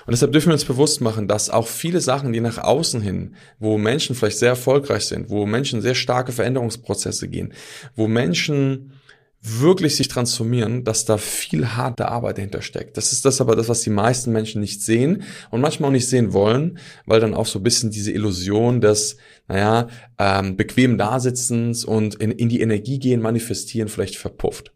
Und 0.05 0.11
deshalb 0.11 0.31
dürfen 0.31 0.49
wir 0.49 0.53
uns 0.53 0.65
bewusst 0.65 1.01
machen, 1.01 1.27
dass 1.27 1.49
auch 1.49 1.67
viele 1.67 2.01
Sachen, 2.01 2.33
die 2.33 2.41
nach 2.41 2.57
außen 2.57 3.01
hin, 3.01 3.35
wo 3.59 3.77
Menschen 3.77 4.15
vielleicht 4.15 4.39
sehr 4.39 4.49
erfolgreich 4.49 5.05
sind, 5.05 5.29
wo 5.29 5.45
Menschen 5.45 5.81
sehr 5.81 5.95
starke 5.95 6.31
Veränderungsprozesse 6.31 7.27
gehen, 7.27 7.53
wo 7.95 8.07
Menschen 8.07 8.93
wirklich 9.41 9.95
sich 9.95 10.09
transformieren, 10.09 10.83
dass 10.83 11.05
da 11.05 11.17
viel 11.17 11.67
harte 11.69 12.09
Arbeit 12.09 12.37
dahinter 12.37 12.61
steckt. 12.61 12.97
Das 12.97 13.13
ist 13.13 13.23
das 13.23 13.39
aber 13.39 13.55
das, 13.55 13.69
was 13.69 13.81
die 13.81 13.89
meisten 13.89 14.33
Menschen 14.33 14.59
nicht 14.59 14.83
sehen 14.83 15.23
und 15.49 15.61
manchmal 15.61 15.89
auch 15.89 15.93
nicht 15.93 16.09
sehen 16.09 16.33
wollen, 16.33 16.77
weil 17.05 17.21
dann 17.21 17.33
auch 17.33 17.45
so 17.45 17.59
ein 17.59 17.63
bisschen 17.63 17.89
diese 17.89 18.11
Illusion 18.11 18.81
des, 18.81 19.15
naja, 19.47 19.87
ähm, 20.17 20.57
bequemen 20.57 20.97
Dasitzens 20.97 21.85
und 21.85 22.15
in, 22.15 22.31
in 22.31 22.49
die 22.49 22.59
Energie 22.59 22.99
gehen, 22.99 23.21
manifestieren 23.21 23.87
vielleicht 23.87 24.17
verpufft. 24.17 24.73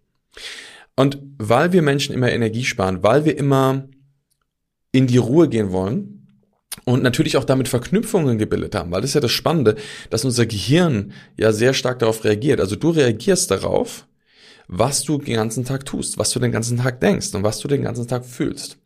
Und 0.96 1.20
weil 1.38 1.74
wir 1.74 1.82
Menschen 1.82 2.16
immer 2.16 2.32
Energie 2.32 2.64
sparen, 2.64 3.04
weil 3.04 3.26
wir 3.26 3.38
immer 3.38 3.90
in 4.94 5.08
die 5.08 5.18
Ruhe 5.18 5.50
gehen 5.50 5.74
wollen, 5.74 6.14
und 6.86 7.04
natürlich 7.04 7.38
auch 7.38 7.44
damit 7.44 7.68
Verknüpfungen 7.68 8.38
gebildet 8.38 8.76
haben, 8.76 8.92
weil 8.92 9.02
das 9.02 9.12
ist 9.12 9.16
ja 9.16 9.22
das 9.22 9.32
Spannende, 9.32 9.76
dass 10.10 10.26
unser 10.26 10.46
Gehirn 10.46 11.14
ja 11.38 11.52
sehr 11.52 11.74
stark 11.74 12.00
darauf 12.00 12.24
reagiert. 12.24 12.60
Also 12.60 12.76
du 12.76 12.90
reagierst 12.90 13.52
darauf, 13.52 14.08
was 14.68 15.04
du 15.04 15.18
den 15.18 15.36
ganzen 15.36 15.66
Tag 15.66 15.86
tust, 15.86 16.18
was 16.18 16.32
du 16.32 16.40
den 16.40 16.52
ganzen 16.52 16.78
Tag 16.78 17.00
denkst 17.00 17.34
und 17.36 17.44
was 17.44 17.60
du 17.60 17.68
den 17.68 17.84
ganzen 17.84 18.08
Tag 18.08 18.26
fühlst. 18.26 18.78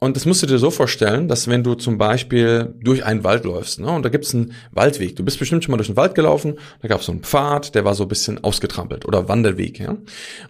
Und 0.00 0.16
das 0.16 0.26
musst 0.26 0.42
du 0.42 0.46
dir 0.46 0.58
so 0.58 0.70
vorstellen, 0.70 1.26
dass 1.26 1.48
wenn 1.48 1.64
du 1.64 1.74
zum 1.74 1.98
Beispiel 1.98 2.74
durch 2.80 3.04
einen 3.04 3.24
Wald 3.24 3.44
läufst, 3.44 3.80
ne, 3.80 3.90
und 3.90 4.04
da 4.04 4.08
gibt's 4.08 4.32
einen 4.32 4.52
Waldweg, 4.70 5.16
du 5.16 5.24
bist 5.24 5.40
bestimmt 5.40 5.64
schon 5.64 5.72
mal 5.72 5.76
durch 5.76 5.88
den 5.88 5.96
Wald 5.96 6.14
gelaufen, 6.14 6.58
da 6.82 6.88
gab's 6.88 7.06
so 7.06 7.12
einen 7.12 7.22
Pfad, 7.22 7.74
der 7.74 7.84
war 7.84 7.94
so 7.94 8.04
ein 8.04 8.08
bisschen 8.08 8.42
ausgetrampelt 8.44 9.06
oder 9.06 9.28
Wanderweg, 9.28 9.80
ja. 9.80 9.96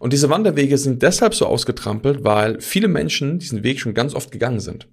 Und 0.01 0.13
diese 0.13 0.29
Wanderwege 0.29 0.77
sind 0.77 1.03
deshalb 1.03 1.35
so 1.35 1.47
ausgetrampelt, 1.47 2.25
weil 2.25 2.61
viele 2.61 2.89
Menschen 2.89 3.39
diesen 3.39 3.65
Weg 3.65 3.81
schon 3.81 3.95
ganz 3.95 4.15
oft 4.15 4.31
gegangen 4.31 4.61
sind. 4.61 4.87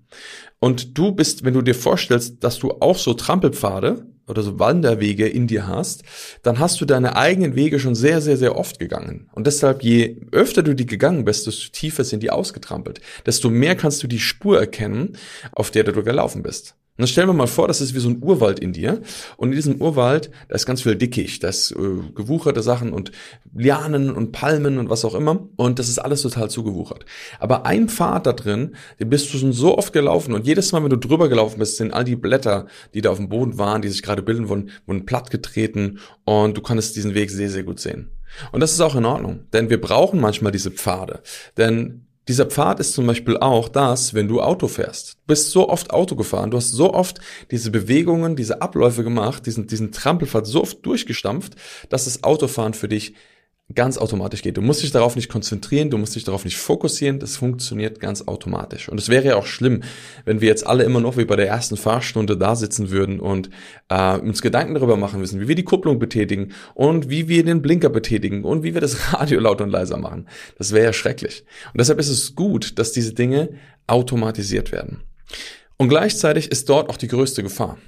Und 0.59 0.97
du 0.97 1.11
bist, 1.11 1.43
wenn 1.43 1.53
du 1.53 1.61
dir 1.61 1.75
vorstellst, 1.75 2.43
dass 2.43 2.59
du 2.59 2.71
auch 2.79 2.97
so 2.97 3.13
Trampelpfade 3.13 4.07
oder 4.27 4.41
so 4.41 4.57
Wanderwege 4.59 5.27
in 5.27 5.47
dir 5.47 5.67
hast, 5.67 6.03
dann 6.41 6.59
hast 6.59 6.81
du 6.81 6.85
deine 6.85 7.15
eigenen 7.15 7.55
Wege 7.55 7.79
schon 7.79 7.95
sehr, 7.95 8.21
sehr, 8.21 8.37
sehr 8.37 8.57
oft 8.57 8.79
gegangen. 8.79 9.29
Und 9.33 9.47
deshalb, 9.47 9.83
je 9.83 10.21
öfter 10.31 10.63
du 10.63 10.73
die 10.75 10.85
gegangen 10.85 11.25
bist, 11.25 11.47
desto 11.47 11.69
tiefer 11.71 12.03
sind 12.03 12.23
die 12.23 12.31
ausgetrampelt. 12.31 13.01
Desto 13.25 13.49
mehr 13.49 13.75
kannst 13.75 14.01
du 14.01 14.07
die 14.07 14.19
Spur 14.19 14.59
erkennen, 14.59 15.17
auf 15.51 15.71
der 15.71 15.83
du 15.83 16.03
gelaufen 16.03 16.41
bist. 16.41 16.75
Und 16.97 17.01
dann 17.01 17.07
stellen 17.07 17.27
wir 17.27 17.33
mal 17.33 17.47
vor, 17.47 17.67
das 17.67 17.81
ist 17.81 17.93
wie 17.93 17.99
so 17.99 18.07
ein 18.07 18.23
Urwald 18.23 18.57
in 18.57 18.71
dir. 18.71 19.01
Und 19.35 19.49
in 19.49 19.55
diesem 19.55 19.81
Urwald, 19.81 20.31
da 20.47 20.55
ist 20.55 20.65
ganz 20.65 20.81
viel 20.81 20.95
Dickicht, 20.95 21.43
da 21.43 21.49
ist 21.49 21.71
äh, 21.71 21.75
gewucherte 22.15 22.63
Sachen 22.63 22.93
und 22.93 23.11
Lianen 23.53 24.11
und 24.11 24.31
Palmen 24.31 24.77
und 24.77 24.89
was 24.89 25.03
auch 25.03 25.13
immer. 25.13 25.49
Und 25.57 25.77
das 25.77 25.89
ist 25.89 25.99
alles 25.99 26.21
total 26.21 26.49
zugewuchert. 26.49 27.05
Aber 27.39 27.65
ein 27.65 27.89
Pfad 27.89 28.25
da 28.25 28.31
drin, 28.31 28.77
den 28.97 29.09
bist 29.09 29.33
du 29.33 29.37
schon 29.37 29.51
so 29.51 29.77
oft 29.77 29.91
gelaufen. 29.91 30.33
Und 30.33 30.47
jedes 30.47 30.71
Mal, 30.71 30.83
wenn 30.83 30.89
du 30.89 30.97
drüber 30.97 31.27
gelaufen 31.27 31.59
bist, 31.59 31.75
sind 31.75 31.93
all 31.93 32.05
die 32.05 32.15
Blätter, 32.15 32.67
die 32.93 33.01
da 33.01 33.09
auf 33.09 33.17
dem 33.17 33.27
Boden 33.27 33.57
waren, 33.57 33.81
die 33.81 33.89
sich 33.89 34.01
gerade 34.01 34.21
bilden 34.21 34.47
wurden, 34.47 34.69
wurden 34.85 35.05
platt 35.05 35.31
getreten. 35.31 35.99
Und 36.23 36.55
du 36.55 36.61
konntest 36.61 36.95
diesen 36.95 37.13
Weg 37.13 37.29
sehr, 37.29 37.49
sehr 37.49 37.63
gut 37.63 37.81
sehen. 37.81 38.09
Und 38.51 38.61
das 38.61 38.71
ist 38.71 38.81
auch 38.81 38.95
in 38.95 39.05
Ordnung, 39.05 39.41
denn 39.53 39.69
wir 39.69 39.79
brauchen 39.79 40.19
manchmal 40.19 40.51
diese 40.51 40.71
Pfade. 40.71 41.21
Denn 41.57 42.04
dieser 42.27 42.45
Pfad 42.45 42.79
ist 42.79 42.93
zum 42.93 43.05
Beispiel 43.05 43.37
auch 43.37 43.69
das, 43.69 44.13
wenn 44.13 44.27
du 44.27 44.41
Auto 44.41 44.67
fährst. 44.67 45.13
Du 45.13 45.27
bist 45.27 45.51
so 45.51 45.69
oft 45.69 45.91
Auto 45.91 46.15
gefahren, 46.15 46.51
du 46.51 46.57
hast 46.57 46.71
so 46.71 46.93
oft 46.93 47.19
diese 47.51 47.69
Bewegungen, 47.69 48.35
diese 48.35 48.61
Abläufe 48.61 49.03
gemacht, 49.03 49.45
diesen, 49.45 49.67
diesen 49.67 49.91
Trampelpfad 49.91 50.47
so 50.47 50.61
oft 50.61 50.85
durchgestampft, 50.85 51.55
dass 51.89 52.05
das 52.05 52.23
Autofahren 52.23 52.73
für 52.73 52.87
dich 52.87 53.13
ganz 53.73 53.97
automatisch 53.97 54.43
geht. 54.43 54.57
Du 54.57 54.61
musst 54.61 54.83
dich 54.83 54.91
darauf 54.91 55.15
nicht 55.15 55.27
konzentrieren, 55.27 55.89
du 55.89 55.97
musst 55.97 56.15
dich 56.15 56.23
darauf 56.23 56.45
nicht 56.45 56.57
fokussieren, 56.57 57.19
das 57.19 57.37
funktioniert 57.37 57.99
ganz 57.99 58.27
automatisch. 58.27 58.89
Und 58.89 58.99
es 58.99 59.09
wäre 59.09 59.25
ja 59.25 59.35
auch 59.37 59.47
schlimm, 59.47 59.81
wenn 60.23 60.39
wir 60.39 60.47
jetzt 60.47 60.67
alle 60.67 60.83
immer 60.83 61.01
noch 61.01 61.17
wie 61.17 61.25
bei 61.25 61.35
der 61.35 61.47
ersten 61.47 61.75
Fahrstunde 61.75 62.37
da 62.37 62.55
sitzen 62.55 62.91
würden 62.91 63.19
und 63.19 63.49
äh, 63.89 64.17
uns 64.19 64.43
Gedanken 64.43 64.75
darüber 64.75 64.97
machen 64.97 65.19
müssen, 65.19 65.41
wie 65.41 65.47
wir 65.47 65.55
die 65.55 65.63
Kupplung 65.63 65.97
betätigen 65.97 66.53
und 66.75 67.09
wie 67.09 67.27
wir 67.27 67.43
den 67.43 67.63
Blinker 67.63 67.89
betätigen 67.89 68.43
und 68.43 68.61
wie 68.61 68.75
wir 68.75 68.81
das 68.81 69.13
Radio 69.13 69.39
laut 69.39 69.61
und 69.61 69.71
leiser 69.71 69.97
machen. 69.97 70.27
Das 70.59 70.71
wäre 70.71 70.85
ja 70.85 70.93
schrecklich. 70.93 71.43
Und 71.73 71.79
deshalb 71.79 71.99
ist 71.99 72.09
es 72.09 72.35
gut, 72.35 72.77
dass 72.77 72.91
diese 72.91 73.13
Dinge 73.13 73.49
automatisiert 73.87 74.71
werden. 74.71 75.01
Und 75.77 75.89
gleichzeitig 75.89 76.51
ist 76.51 76.69
dort 76.69 76.89
auch 76.89 76.97
die 76.97 77.07
größte 77.07 77.41
Gefahr. 77.41 77.79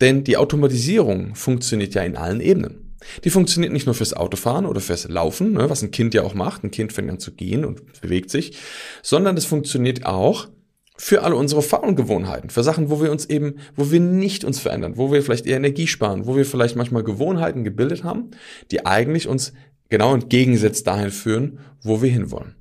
Denn 0.00 0.24
die 0.24 0.36
Automatisierung 0.36 1.36
funktioniert 1.36 1.94
ja 1.94 2.02
in 2.02 2.16
allen 2.16 2.40
Ebenen. 2.40 2.89
Die 3.24 3.30
funktioniert 3.30 3.72
nicht 3.72 3.86
nur 3.86 3.94
fürs 3.94 4.12
Autofahren 4.12 4.66
oder 4.66 4.80
fürs 4.80 5.08
Laufen, 5.08 5.52
ne, 5.52 5.70
was 5.70 5.82
ein 5.82 5.90
Kind 5.90 6.14
ja 6.14 6.22
auch 6.22 6.34
macht. 6.34 6.64
Ein 6.64 6.70
Kind 6.70 6.92
fängt 6.92 7.10
an 7.10 7.18
zu 7.18 7.32
gehen 7.32 7.64
und 7.64 8.00
bewegt 8.00 8.30
sich, 8.30 8.58
sondern 9.02 9.36
es 9.36 9.44
funktioniert 9.44 10.06
auch 10.06 10.48
für 10.96 11.22
alle 11.22 11.34
unsere 11.34 11.62
Faulengewohnheiten, 11.62 12.50
für 12.50 12.62
Sachen, 12.62 12.90
wo 12.90 13.00
wir 13.00 13.10
uns 13.10 13.24
eben, 13.24 13.56
wo 13.74 13.90
wir 13.90 14.00
nicht 14.00 14.44
uns 14.44 14.60
verändern, 14.60 14.98
wo 14.98 15.10
wir 15.10 15.22
vielleicht 15.22 15.46
eher 15.46 15.56
Energie 15.56 15.86
sparen, 15.86 16.26
wo 16.26 16.36
wir 16.36 16.44
vielleicht 16.44 16.76
manchmal 16.76 17.02
Gewohnheiten 17.02 17.64
gebildet 17.64 18.04
haben, 18.04 18.32
die 18.70 18.84
eigentlich 18.84 19.26
uns 19.26 19.54
genau 19.88 20.12
entgegensetzt 20.12 20.86
dahin 20.86 21.10
führen, 21.10 21.60
wo 21.82 22.02
wir 22.02 22.10
hinwollen. 22.10 22.54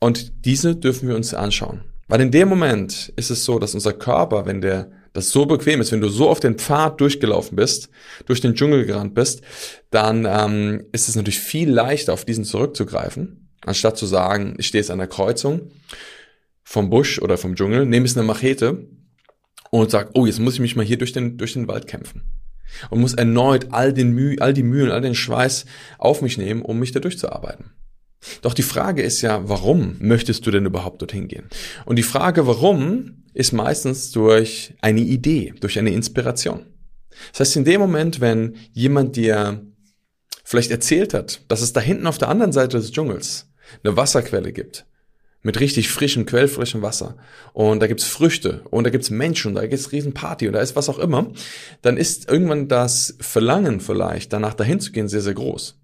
Und 0.00 0.46
diese 0.46 0.74
dürfen 0.74 1.08
wir 1.08 1.16
uns 1.16 1.34
anschauen. 1.34 1.82
Weil 2.08 2.22
in 2.22 2.30
dem 2.30 2.48
Moment 2.48 3.12
ist 3.16 3.30
es 3.30 3.44
so, 3.44 3.58
dass 3.58 3.74
unser 3.74 3.92
Körper, 3.92 4.46
wenn 4.46 4.60
der 4.60 4.90
das 5.16 5.30
so 5.30 5.46
bequem 5.46 5.80
ist, 5.80 5.92
wenn 5.92 6.00
du 6.00 6.08
so 6.08 6.28
auf 6.28 6.40
den 6.40 6.58
Pfad 6.58 7.00
durchgelaufen 7.00 7.56
bist, 7.56 7.88
durch 8.26 8.40
den 8.40 8.54
Dschungel 8.54 8.84
gerannt 8.84 9.14
bist, 9.14 9.42
dann 9.90 10.26
ähm, 10.28 10.84
ist 10.92 11.08
es 11.08 11.16
natürlich 11.16 11.40
viel 11.40 11.70
leichter, 11.70 12.12
auf 12.12 12.24
diesen 12.24 12.44
zurückzugreifen, 12.44 13.48
anstatt 13.64 13.96
zu 13.96 14.06
sagen, 14.06 14.54
ich 14.58 14.66
stehe 14.66 14.80
jetzt 14.80 14.90
an 14.90 14.98
der 14.98 15.08
Kreuzung 15.08 15.70
vom 16.62 16.90
Busch 16.90 17.20
oder 17.20 17.38
vom 17.38 17.54
Dschungel, 17.54 17.86
nehme 17.86 18.06
jetzt 18.06 18.16
eine 18.16 18.26
Machete 18.26 18.88
und 19.70 19.90
sag, 19.90 20.10
oh, 20.14 20.26
jetzt 20.26 20.40
muss 20.40 20.54
ich 20.54 20.60
mich 20.60 20.76
mal 20.76 20.84
hier 20.84 20.98
durch 20.98 21.12
den, 21.12 21.38
durch 21.38 21.54
den 21.54 21.68
Wald 21.68 21.86
kämpfen. 21.86 22.22
Und 22.90 23.00
muss 23.00 23.14
erneut 23.14 23.72
all, 23.72 23.92
den 23.92 24.10
Mühe, 24.10 24.36
all 24.40 24.52
die 24.52 24.62
Mühen, 24.62 24.90
all 24.90 25.00
den 25.00 25.14
Schweiß 25.14 25.64
auf 25.98 26.20
mich 26.20 26.36
nehmen, 26.36 26.62
um 26.62 26.78
mich 26.78 26.92
da 26.92 27.00
durchzuarbeiten. 27.00 27.70
Doch 28.42 28.54
die 28.54 28.62
Frage 28.62 29.02
ist 29.02 29.22
ja, 29.22 29.48
warum 29.48 29.96
möchtest 30.00 30.46
du 30.46 30.50
denn 30.50 30.66
überhaupt 30.66 31.00
dorthin 31.00 31.28
gehen? 31.28 31.48
Und 31.84 31.96
die 31.96 32.02
Frage, 32.02 32.46
warum, 32.46 33.22
ist 33.36 33.52
meistens 33.52 34.12
durch 34.12 34.74
eine 34.80 35.00
Idee, 35.00 35.52
durch 35.60 35.78
eine 35.78 35.90
Inspiration. 35.90 36.64
Das 37.32 37.40
heißt, 37.40 37.56
in 37.56 37.64
dem 37.64 37.80
Moment, 37.80 38.20
wenn 38.20 38.56
jemand 38.72 39.14
dir 39.16 39.60
vielleicht 40.42 40.70
erzählt 40.70 41.12
hat, 41.12 41.42
dass 41.48 41.60
es 41.60 41.74
da 41.74 41.80
hinten 41.80 42.06
auf 42.06 42.16
der 42.16 42.30
anderen 42.30 42.52
Seite 42.52 42.78
des 42.78 42.92
Dschungels 42.92 43.52
eine 43.84 43.94
Wasserquelle 43.94 44.52
gibt, 44.52 44.86
mit 45.42 45.60
richtig 45.60 45.90
frischem, 45.90 46.24
quellfrischem 46.24 46.80
Wasser. 46.80 47.18
Und 47.52 47.80
da 47.80 47.86
gibt's 47.86 48.04
Früchte 48.04 48.62
und 48.70 48.84
da 48.84 48.90
gibt's 48.90 49.10
Menschen 49.10 49.48
und 49.48 49.56
da 49.56 49.66
gibt's 49.66 49.92
Riesenparty 49.92 50.46
und 50.46 50.54
da 50.54 50.60
ist 50.60 50.74
was 50.74 50.88
auch 50.88 50.98
immer. 50.98 51.30
Dann 51.82 51.98
ist 51.98 52.30
irgendwann 52.30 52.68
das 52.68 53.16
Verlangen 53.20 53.80
vielleicht, 53.80 54.32
danach 54.32 54.54
dahin 54.54 54.80
zu 54.80 54.92
gehen, 54.92 55.08
sehr, 55.08 55.20
sehr 55.20 55.34
groß. 55.34 55.78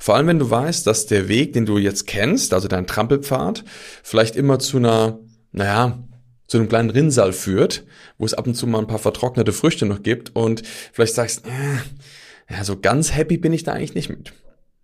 Vor 0.00 0.16
allem, 0.16 0.26
wenn 0.26 0.40
du 0.40 0.50
weißt, 0.50 0.88
dass 0.88 1.06
der 1.06 1.28
Weg, 1.28 1.52
den 1.52 1.66
du 1.66 1.78
jetzt 1.78 2.08
kennst, 2.08 2.52
also 2.52 2.66
dein 2.66 2.88
Trampelpfad, 2.88 3.64
vielleicht 4.02 4.34
immer 4.34 4.58
zu 4.58 4.78
einer, 4.78 5.20
naja, 5.52 6.02
zu 6.50 6.58
einem 6.58 6.68
kleinen 6.68 6.90
Rinnsal 6.90 7.32
führt, 7.32 7.84
wo 8.18 8.26
es 8.26 8.34
ab 8.34 8.44
und 8.44 8.54
zu 8.56 8.66
mal 8.66 8.80
ein 8.80 8.88
paar 8.88 8.98
vertrocknete 8.98 9.52
Früchte 9.52 9.86
noch 9.86 10.02
gibt 10.02 10.34
und 10.34 10.66
vielleicht 10.92 11.14
sagst, 11.14 11.46
äh, 11.46 12.52
ja, 12.52 12.64
so 12.64 12.76
ganz 12.76 13.14
happy 13.14 13.38
bin 13.38 13.52
ich 13.52 13.62
da 13.62 13.72
eigentlich 13.72 13.94
nicht 13.94 14.08
mit. 14.08 14.32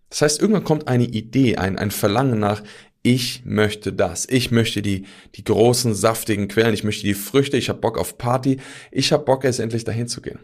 Das 0.08 0.22
heißt, 0.22 0.40
irgendwann 0.40 0.62
kommt 0.62 0.86
eine 0.86 1.06
Idee, 1.06 1.56
ein, 1.56 1.76
ein 1.76 1.90
Verlangen 1.90 2.38
nach, 2.38 2.62
ich 3.02 3.42
möchte 3.44 3.92
das, 3.92 4.28
ich 4.30 4.52
möchte 4.52 4.80
die, 4.80 5.06
die 5.34 5.42
großen, 5.42 5.92
saftigen 5.92 6.46
Quellen, 6.46 6.72
ich 6.72 6.84
möchte 6.84 7.04
die 7.04 7.14
Früchte, 7.14 7.56
ich 7.56 7.68
habe 7.68 7.80
Bock 7.80 7.98
auf 7.98 8.16
Party, 8.16 8.58
ich 8.92 9.10
habe 9.10 9.24
Bock, 9.24 9.42
jetzt 9.42 9.58
endlich 9.58 9.82
dahin 9.82 10.06
zu 10.06 10.22
gehen. 10.22 10.38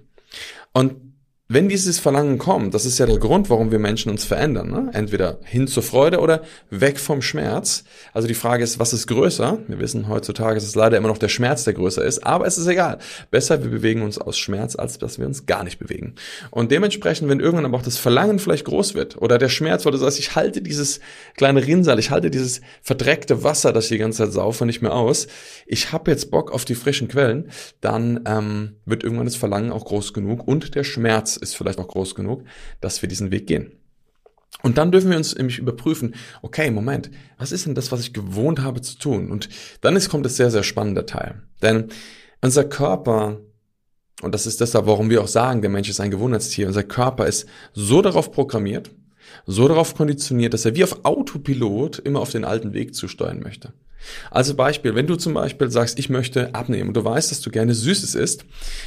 Und 0.72 1.11
wenn 1.52 1.68
dieses 1.68 1.98
Verlangen 1.98 2.38
kommt, 2.38 2.72
das 2.72 2.86
ist 2.86 2.98
ja 2.98 3.04
der 3.04 3.18
Grund, 3.18 3.50
warum 3.50 3.70
wir 3.70 3.78
Menschen 3.78 4.10
uns 4.10 4.24
verändern, 4.24 4.70
ne? 4.70 4.90
entweder 4.94 5.38
hin 5.44 5.66
zur 5.66 5.82
Freude 5.82 6.20
oder 6.20 6.42
weg 6.70 6.98
vom 6.98 7.20
Schmerz. 7.20 7.84
Also 8.14 8.26
die 8.26 8.34
Frage 8.34 8.64
ist, 8.64 8.78
was 8.78 8.94
ist 8.94 9.06
größer? 9.06 9.58
Wir 9.68 9.78
wissen 9.78 10.08
heutzutage, 10.08 10.54
dass 10.54 10.64
es 10.64 10.74
leider 10.74 10.96
immer 10.96 11.08
noch 11.08 11.18
der 11.18 11.28
Schmerz, 11.28 11.64
der 11.64 11.74
größer 11.74 12.02
ist, 12.02 12.24
aber 12.24 12.46
es 12.46 12.56
ist 12.56 12.66
egal. 12.68 12.98
Besser, 13.30 13.62
wir 13.62 13.70
bewegen 13.70 14.00
uns 14.00 14.16
aus 14.16 14.38
Schmerz, 14.38 14.76
als 14.76 14.96
dass 14.96 15.18
wir 15.18 15.26
uns 15.26 15.44
gar 15.44 15.62
nicht 15.62 15.78
bewegen. 15.78 16.14
Und 16.50 16.70
dementsprechend, 16.70 17.28
wenn 17.28 17.40
irgendwann 17.40 17.66
aber 17.66 17.76
auch 17.76 17.82
das 17.82 17.98
Verlangen 17.98 18.38
vielleicht 18.38 18.64
groß 18.64 18.94
wird 18.94 19.20
oder 19.20 19.36
der 19.36 19.50
Schmerz, 19.50 19.84
weil 19.84 19.92
du 19.92 19.98
sagst, 19.98 20.18
ich 20.18 20.34
halte 20.34 20.62
dieses 20.62 21.00
kleine 21.36 21.66
Rinnsal, 21.66 21.98
ich 21.98 22.10
halte 22.10 22.30
dieses 22.30 22.62
verdreckte 22.80 23.44
Wasser, 23.44 23.74
das 23.74 23.84
ich 23.84 23.90
die 23.90 23.98
ganze 23.98 24.24
Zeit 24.24 24.32
saufe, 24.32 24.64
nicht 24.64 24.80
mehr 24.80 24.94
aus, 24.94 25.26
ich 25.66 25.92
habe 25.92 26.10
jetzt 26.10 26.30
Bock 26.30 26.50
auf 26.50 26.64
die 26.64 26.74
frischen 26.74 27.08
Quellen, 27.08 27.50
dann 27.82 28.20
ähm, 28.26 28.76
wird 28.86 29.04
irgendwann 29.04 29.26
das 29.26 29.36
Verlangen 29.36 29.70
auch 29.70 29.84
groß 29.84 30.14
genug 30.14 30.48
und 30.48 30.74
der 30.74 30.84
Schmerz 30.84 31.41
ist 31.42 31.56
vielleicht 31.56 31.78
auch 31.78 31.88
groß 31.88 32.14
genug, 32.14 32.44
dass 32.80 33.02
wir 33.02 33.08
diesen 33.08 33.30
Weg 33.30 33.46
gehen. 33.46 33.72
Und 34.62 34.78
dann 34.78 34.92
dürfen 34.92 35.10
wir 35.10 35.16
uns 35.16 35.34
nämlich 35.34 35.58
überprüfen, 35.58 36.14
okay, 36.42 36.70
Moment, 36.70 37.10
was 37.38 37.52
ist 37.52 37.66
denn 37.66 37.74
das, 37.74 37.90
was 37.90 38.00
ich 38.00 38.12
gewohnt 38.12 38.62
habe 38.62 38.80
zu 38.80 38.96
tun? 38.98 39.30
Und 39.30 39.48
dann 39.80 39.96
ist, 39.96 40.08
kommt 40.08 40.26
es 40.26 40.36
sehr, 40.36 40.50
sehr 40.50 40.62
spannender 40.62 41.06
Teil. 41.06 41.42
Denn 41.62 41.88
unser 42.40 42.64
Körper, 42.64 43.40
und 44.22 44.34
das 44.34 44.46
ist 44.46 44.60
deshalb, 44.60 44.86
warum 44.86 45.10
wir 45.10 45.22
auch 45.22 45.28
sagen, 45.28 45.62
der 45.62 45.70
Mensch 45.70 45.88
ist 45.88 46.00
ein 46.00 46.10
Gewohnheitstier, 46.10 46.66
unser 46.66 46.84
Körper 46.84 47.26
ist 47.26 47.46
so 47.72 48.02
darauf 48.02 48.30
programmiert, 48.30 48.90
so 49.46 49.66
darauf 49.66 49.94
konditioniert, 49.94 50.54
dass 50.54 50.64
er 50.64 50.76
wie 50.76 50.84
auf 50.84 51.04
Autopilot 51.04 51.98
immer 51.98 52.20
auf 52.20 52.30
den 52.30 52.44
alten 52.44 52.72
Weg 52.72 52.94
zusteuern 52.94 53.40
möchte. 53.40 53.72
Also 54.30 54.54
Beispiel, 54.54 54.94
wenn 54.94 55.06
du 55.06 55.16
zum 55.16 55.34
Beispiel 55.34 55.70
sagst, 55.70 55.98
ich 55.98 56.10
möchte 56.10 56.54
abnehmen 56.54 56.88
und 56.88 56.96
du 56.96 57.04
weißt, 57.04 57.30
dass 57.30 57.40
du 57.40 57.50
gerne 57.50 57.74
Süßes 57.74 58.14
isst, 58.14 58.44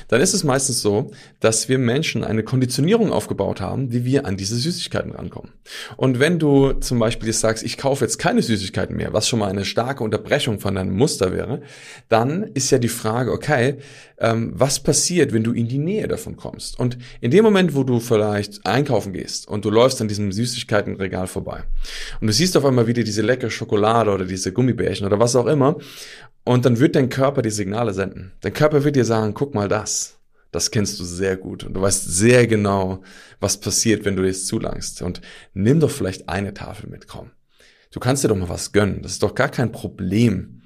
dann 0.07 0.21
ist 0.21 0.33
es 0.33 0.43
meistens 0.43 0.81
so, 0.81 1.11
dass 1.39 1.69
wir 1.69 1.77
Menschen 1.77 2.23
eine 2.23 2.43
Konditionierung 2.43 3.11
aufgebaut 3.11 3.61
haben, 3.61 3.91
wie 3.91 4.05
wir 4.05 4.25
an 4.25 4.37
diese 4.37 4.55
Süßigkeiten 4.55 5.11
rankommen. 5.11 5.51
Und 5.97 6.19
wenn 6.19 6.39
du 6.39 6.73
zum 6.73 6.99
Beispiel 6.99 7.27
jetzt 7.27 7.41
sagst, 7.41 7.63
ich 7.63 7.77
kaufe 7.77 8.05
jetzt 8.05 8.17
keine 8.17 8.41
Süßigkeiten 8.41 8.95
mehr, 8.95 9.13
was 9.13 9.27
schon 9.27 9.39
mal 9.39 9.49
eine 9.49 9.65
starke 9.65 10.03
Unterbrechung 10.03 10.59
von 10.59 10.75
deinem 10.75 10.95
Muster 10.95 11.31
wäre, 11.31 11.61
dann 12.09 12.43
ist 12.53 12.71
ja 12.71 12.77
die 12.77 12.87
Frage, 12.87 13.31
okay, 13.31 13.77
ähm, 14.17 14.53
was 14.55 14.79
passiert, 14.79 15.33
wenn 15.33 15.43
du 15.43 15.51
in 15.51 15.67
die 15.67 15.77
Nähe 15.77 16.07
davon 16.07 16.37
kommst? 16.37 16.79
Und 16.79 16.97
in 17.21 17.31
dem 17.31 17.43
Moment, 17.43 17.75
wo 17.75 17.83
du 17.83 17.99
vielleicht 17.99 18.65
einkaufen 18.65 19.13
gehst 19.13 19.47
und 19.47 19.65
du 19.65 19.69
läufst 19.69 20.01
an 20.01 20.07
diesem 20.07 20.31
Süßigkeitenregal 20.31 21.27
vorbei 21.27 21.63
und 22.21 22.27
du 22.27 22.33
siehst 22.33 22.55
auf 22.55 22.65
einmal 22.65 22.87
wieder 22.87 23.03
diese 23.03 23.21
leckere 23.21 23.49
Schokolade 23.49 24.11
oder 24.11 24.25
diese 24.25 24.51
Gummibärchen 24.51 25.04
oder 25.05 25.19
was 25.19 25.35
auch 25.35 25.47
immer 25.47 25.77
und 26.45 26.65
dann 26.65 26.79
wird 26.79 26.95
dein 26.95 27.09
Körper 27.09 27.41
die 27.41 27.49
Signale 27.49 27.93
senden. 27.93 28.31
Dein 28.41 28.53
Körper 28.53 28.83
wird 28.83 28.95
dir 28.95 29.03
sagen, 29.03 29.33
guck 29.33 29.53
mal 29.53 29.67
das. 29.67 30.19
Das 30.51 30.71
kennst 30.71 30.99
du 30.99 31.03
sehr 31.03 31.35
gut 31.35 31.65
und 31.65 31.73
du 31.73 31.81
weißt 31.81 32.05
sehr 32.05 32.47
genau, 32.47 33.01
was 33.41 33.59
passiert, 33.59 34.05
wenn 34.05 34.15
du 34.15 34.23
das 34.23 34.45
zulangst. 34.45 35.01
Und 35.01 35.19
nimm 35.53 35.81
doch 35.81 35.91
vielleicht 35.91 36.29
eine 36.29 36.53
Tafel 36.53 36.89
mit, 36.89 37.07
komm. 37.09 37.31
Du 37.91 37.99
kannst 37.99 38.23
dir 38.23 38.29
doch 38.29 38.37
mal 38.37 38.47
was 38.47 38.71
gönnen. 38.71 39.01
Das 39.01 39.13
ist 39.13 39.23
doch 39.23 39.35
gar 39.35 39.49
kein 39.49 39.71
Problem. 39.71 40.61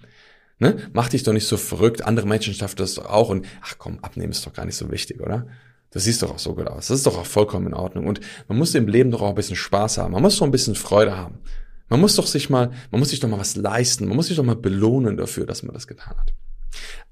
Ne? 0.60 0.77
Mach 0.93 1.10
dich 1.10 1.24
doch 1.24 1.34
nicht 1.34 1.48
so 1.48 1.58
verrückt. 1.58 2.03
Andere 2.03 2.27
Menschen 2.27 2.53
schaffen 2.53 2.75
das 2.77 2.96
doch 2.96 3.05
auch. 3.05 3.29
Und 3.29 3.48
ach 3.62 3.75
komm, 3.77 4.00
abnehmen 4.00 4.31
ist 4.31 4.46
doch 4.46 4.53
gar 4.53 4.65
nicht 4.65 4.75
so 4.75 4.91
wichtig, 4.91 5.22
oder? 5.22 5.48
Das 5.91 6.03
siehst 6.03 6.22
doch 6.22 6.31
auch 6.31 6.39
so 6.39 6.53
gut 6.53 6.67
aus. 6.67 6.88
Das 6.88 6.98
ist 6.98 7.05
doch 7.08 7.17
auch 7.17 7.25
vollkommen 7.25 7.67
in 7.67 7.74
Ordnung. 7.74 8.05
Und 8.05 8.19
man 8.48 8.58
muss 8.58 8.75
im 8.75 8.88
Leben 8.88 9.10
doch 9.12 9.22
auch 9.22 9.29
ein 9.29 9.36
bisschen 9.36 9.55
Spaß 9.55 9.98
haben. 9.98 10.12
Man 10.12 10.22
muss 10.22 10.38
doch 10.38 10.46
ein 10.46 10.51
bisschen 10.51 10.75
Freude 10.75 11.17
haben. 11.17 11.39
Man 11.89 12.00
muss 12.00 12.15
doch 12.15 12.27
sich 12.27 12.50
mal, 12.50 12.72
man 12.91 13.00
muss 13.00 13.10
sich 13.10 13.19
doch 13.19 13.29
mal 13.29 13.39
was 13.39 13.55
leisten. 13.55 14.08
Man 14.08 14.15
muss 14.15 14.27
sich 14.27 14.38
doch 14.38 14.43
mal 14.43 14.55
belohnen 14.55 15.17
dafür, 15.17 15.46
dass 15.46 15.63
man 15.63 15.74
das 15.74 15.88
getan 15.88 16.17
hat. 16.17 16.34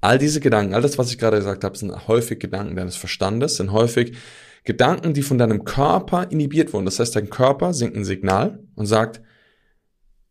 All 0.00 0.18
diese 0.18 0.40
Gedanken, 0.40 0.74
all 0.74 0.82
das, 0.82 0.98
was 0.98 1.10
ich 1.10 1.18
gerade 1.18 1.38
gesagt 1.38 1.64
habe, 1.64 1.76
sind 1.76 2.08
häufig 2.08 2.38
Gedanken 2.38 2.76
deines 2.76 2.96
Verstandes, 2.96 3.56
sind 3.56 3.72
häufig 3.72 4.16
Gedanken, 4.64 5.14
die 5.14 5.22
von 5.22 5.38
deinem 5.38 5.64
Körper 5.64 6.30
inhibiert 6.30 6.72
wurden. 6.72 6.84
Das 6.84 7.00
heißt, 7.00 7.16
dein 7.16 7.30
Körper 7.30 7.74
singt 7.74 7.96
ein 7.96 8.04
Signal 8.04 8.60
und 8.76 8.86
sagt, 8.86 9.20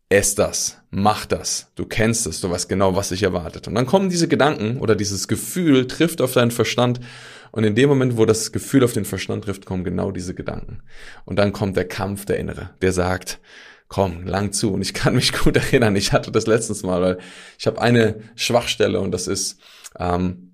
ess 0.08 0.34
das, 0.34 0.78
mach 0.90 1.26
das, 1.26 1.70
du 1.74 1.84
kennst 1.84 2.26
es, 2.26 2.40
du 2.40 2.50
weißt 2.50 2.68
genau, 2.68 2.96
was 2.96 3.10
dich 3.10 3.22
erwartet. 3.22 3.68
Und 3.68 3.74
dann 3.74 3.86
kommen 3.86 4.08
diese 4.08 4.28
Gedanken 4.28 4.78
oder 4.78 4.96
dieses 4.96 5.28
Gefühl 5.28 5.86
trifft 5.86 6.22
auf 6.22 6.32
deinen 6.32 6.50
Verstand 6.50 7.00
und 7.50 7.64
in 7.64 7.74
dem 7.74 7.88
Moment, 7.88 8.16
wo 8.16 8.24
das 8.24 8.52
Gefühl 8.52 8.84
auf 8.84 8.92
den 8.92 9.04
Verstand 9.04 9.44
trifft, 9.44 9.66
kommen 9.66 9.84
genau 9.84 10.10
diese 10.10 10.34
Gedanken. 10.34 10.82
Und 11.24 11.38
dann 11.38 11.52
kommt 11.52 11.76
der 11.76 11.86
Kampf 11.86 12.24
der 12.24 12.38
Innere, 12.38 12.70
der 12.80 12.92
sagt, 12.92 13.40
komm, 13.88 14.26
lang 14.26 14.52
zu. 14.52 14.72
Und 14.72 14.82
ich 14.82 14.94
kann 14.94 15.14
mich 15.14 15.32
gut 15.44 15.56
erinnern, 15.56 15.96
ich 15.96 16.12
hatte 16.12 16.30
das 16.30 16.46
letztens 16.46 16.82
mal, 16.82 17.00
weil 17.00 17.18
ich 17.58 17.66
habe 17.66 17.80
eine 17.80 18.20
Schwachstelle 18.36 19.00
und 19.00 19.10
das 19.10 19.26
ist, 19.26 19.58
ähm, 19.98 20.52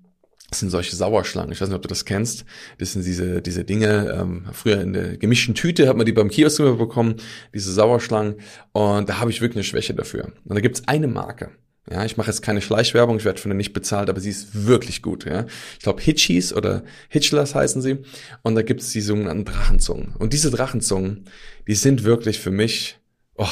das 0.49 0.59
sind 0.59 0.69
solche 0.69 0.95
Sauerschlangen. 0.95 1.51
Ich 1.51 1.59
weiß 1.59 1.67
nicht, 1.67 1.75
ob 1.75 1.81
du 1.81 1.89
das 1.89 2.05
kennst. 2.05 2.45
Das 2.77 2.93
sind 2.93 3.05
diese, 3.05 3.41
diese 3.41 3.65
Dinge, 3.65 4.15
ähm, 4.17 4.45
früher 4.53 4.79
in 4.79 4.93
der 4.93 5.17
gemischten 5.17 5.55
Tüte 5.55 5.87
hat 5.87 5.97
man 5.97 6.05
die 6.05 6.13
beim 6.13 6.29
Kiosk 6.29 6.59
immer 6.59 6.75
bekommen, 6.75 7.15
diese 7.53 7.73
Sauerschlangen. 7.73 8.35
Und 8.71 9.09
da 9.09 9.19
habe 9.19 9.31
ich 9.31 9.41
wirklich 9.41 9.57
eine 9.57 9.63
Schwäche 9.63 9.93
dafür. 9.93 10.31
Und 10.45 10.55
da 10.55 10.61
gibt's 10.61 10.87
eine 10.87 11.07
Marke. 11.07 11.51
Ja, 11.89 12.03
ich 12.03 12.17
mache 12.17 12.31
jetzt 12.31 12.41
keine 12.41 12.61
Schleichwerbung, 12.61 13.17
ich 13.17 13.25
werde 13.25 13.39
von 13.39 13.49
der 13.49 13.57
nicht 13.57 13.73
bezahlt, 13.73 14.09
aber 14.09 14.19
sie 14.19 14.31
ist 14.31 14.65
wirklich 14.65 15.03
gut. 15.03 15.25
Ja, 15.25 15.45
ich 15.73 15.83
glaube 15.83 16.01
Hitchies 16.01 16.51
oder 16.51 16.83
Hitchlers 17.09 17.53
heißen 17.53 17.81
sie. 17.81 17.99
Und 18.41 18.55
da 18.55 18.63
gibt's 18.63 18.91
die 18.91 19.01
sogenannten 19.01 19.45
Drachenzungen. 19.45 20.15
Und 20.17 20.33
diese 20.33 20.49
Drachenzungen, 20.49 21.25
die 21.67 21.75
sind 21.75 22.03
wirklich 22.03 22.39
für 22.39 22.49
mich, 22.49 22.97
oh, 23.37 23.47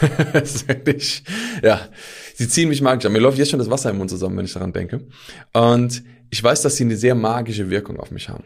das 0.32 0.54
ist 0.54 0.68
wirklich, 0.68 1.24
ja, 1.62 1.88
sie 2.34 2.48
ziehen 2.48 2.68
mich 2.68 2.80
magisch 2.80 3.06
an. 3.06 3.12
Mir 3.12 3.18
läuft 3.18 3.38
jetzt 3.38 3.50
schon 3.50 3.58
das 3.58 3.70
Wasser 3.70 3.90
im 3.90 3.98
Mund 3.98 4.10
zusammen, 4.10 4.36
wenn 4.36 4.44
ich 4.44 4.52
daran 4.52 4.72
denke. 4.72 5.06
Und 5.52 6.02
ich 6.30 6.42
weiß, 6.42 6.62
dass 6.62 6.76
sie 6.76 6.84
eine 6.84 6.96
sehr 6.96 7.14
magische 7.14 7.70
Wirkung 7.70 7.98
auf 7.98 8.10
mich 8.10 8.28
haben. 8.28 8.44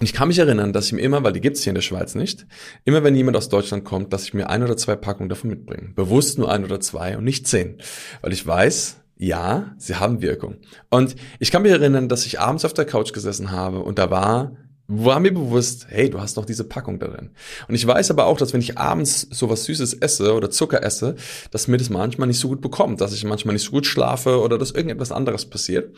Und 0.00 0.06
ich 0.06 0.14
kann 0.14 0.28
mich 0.28 0.38
erinnern, 0.38 0.72
dass 0.72 0.86
ich 0.86 0.92
mir 0.92 1.02
immer, 1.02 1.22
weil 1.22 1.34
die 1.34 1.42
gibt's 1.42 1.62
hier 1.62 1.72
in 1.72 1.74
der 1.74 1.82
Schweiz 1.82 2.14
nicht, 2.14 2.46
immer 2.84 3.04
wenn 3.04 3.14
jemand 3.14 3.36
aus 3.36 3.50
Deutschland 3.50 3.84
kommt, 3.84 4.12
dass 4.12 4.24
ich 4.24 4.32
mir 4.32 4.48
ein 4.48 4.62
oder 4.62 4.76
zwei 4.76 4.96
Packungen 4.96 5.28
davon 5.28 5.50
mitbringe. 5.50 5.92
Bewusst 5.94 6.38
nur 6.38 6.50
ein 6.50 6.64
oder 6.64 6.80
zwei 6.80 7.18
und 7.18 7.24
nicht 7.24 7.46
zehn. 7.46 7.78
Weil 8.22 8.32
ich 8.32 8.46
weiß, 8.46 9.00
ja, 9.18 9.74
sie 9.76 9.96
haben 9.96 10.22
Wirkung. 10.22 10.56
Und 10.88 11.16
ich 11.38 11.50
kann 11.50 11.62
mich 11.62 11.72
erinnern, 11.72 12.08
dass 12.08 12.24
ich 12.24 12.40
abends 12.40 12.64
auf 12.64 12.72
der 12.72 12.86
Couch 12.86 13.12
gesessen 13.12 13.50
habe 13.50 13.80
und 13.80 13.98
da 13.98 14.10
war 14.10 14.56
war 14.92 15.20
mir 15.20 15.32
bewusst, 15.32 15.86
hey, 15.88 16.10
du 16.10 16.20
hast 16.20 16.36
noch 16.36 16.44
diese 16.44 16.64
Packung 16.64 16.98
darin. 16.98 17.30
Und 17.68 17.74
ich 17.76 17.86
weiß 17.86 18.10
aber 18.10 18.26
auch, 18.26 18.36
dass 18.36 18.52
wenn 18.52 18.60
ich 18.60 18.76
abends 18.76 19.28
sowas 19.30 19.64
Süßes 19.64 19.94
esse 19.94 20.34
oder 20.34 20.50
Zucker 20.50 20.82
esse, 20.82 21.14
dass 21.52 21.68
mir 21.68 21.76
das 21.76 21.90
manchmal 21.90 22.26
nicht 22.26 22.40
so 22.40 22.48
gut 22.48 22.60
bekommt, 22.60 23.00
dass 23.00 23.12
ich 23.12 23.24
manchmal 23.24 23.54
nicht 23.54 23.64
so 23.64 23.70
gut 23.70 23.86
schlafe 23.86 24.40
oder 24.40 24.58
dass 24.58 24.72
irgendetwas 24.72 25.12
anderes 25.12 25.46
passiert. 25.46 25.94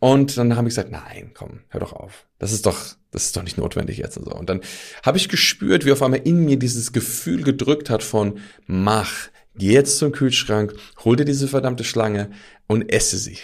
Und 0.00 0.36
dann 0.36 0.56
habe 0.56 0.66
ich 0.66 0.74
gesagt, 0.74 0.90
nein, 0.90 1.30
komm, 1.34 1.60
hör 1.68 1.80
doch 1.80 1.92
auf. 1.92 2.26
Das 2.40 2.52
ist 2.52 2.66
doch, 2.66 2.78
das 3.12 3.26
ist 3.26 3.36
doch 3.36 3.44
nicht 3.44 3.58
notwendig 3.58 3.98
jetzt 3.98 4.18
und 4.18 4.24
so. 4.24 4.34
Und 4.34 4.50
dann 4.50 4.60
habe 5.04 5.18
ich 5.18 5.28
gespürt, 5.28 5.86
wie 5.86 5.92
auf 5.92 6.02
einmal 6.02 6.22
in 6.24 6.44
mir 6.44 6.58
dieses 6.58 6.92
Gefühl 6.92 7.44
gedrückt 7.44 7.90
hat 7.90 8.02
von, 8.02 8.40
mach, 8.66 9.12
geh 9.54 9.72
jetzt 9.72 9.98
zum 9.98 10.10
Kühlschrank, 10.10 10.74
hol 11.04 11.14
dir 11.14 11.24
diese 11.24 11.46
verdammte 11.46 11.84
Schlange 11.84 12.30
und 12.66 12.92
esse 12.92 13.18
sie. 13.18 13.38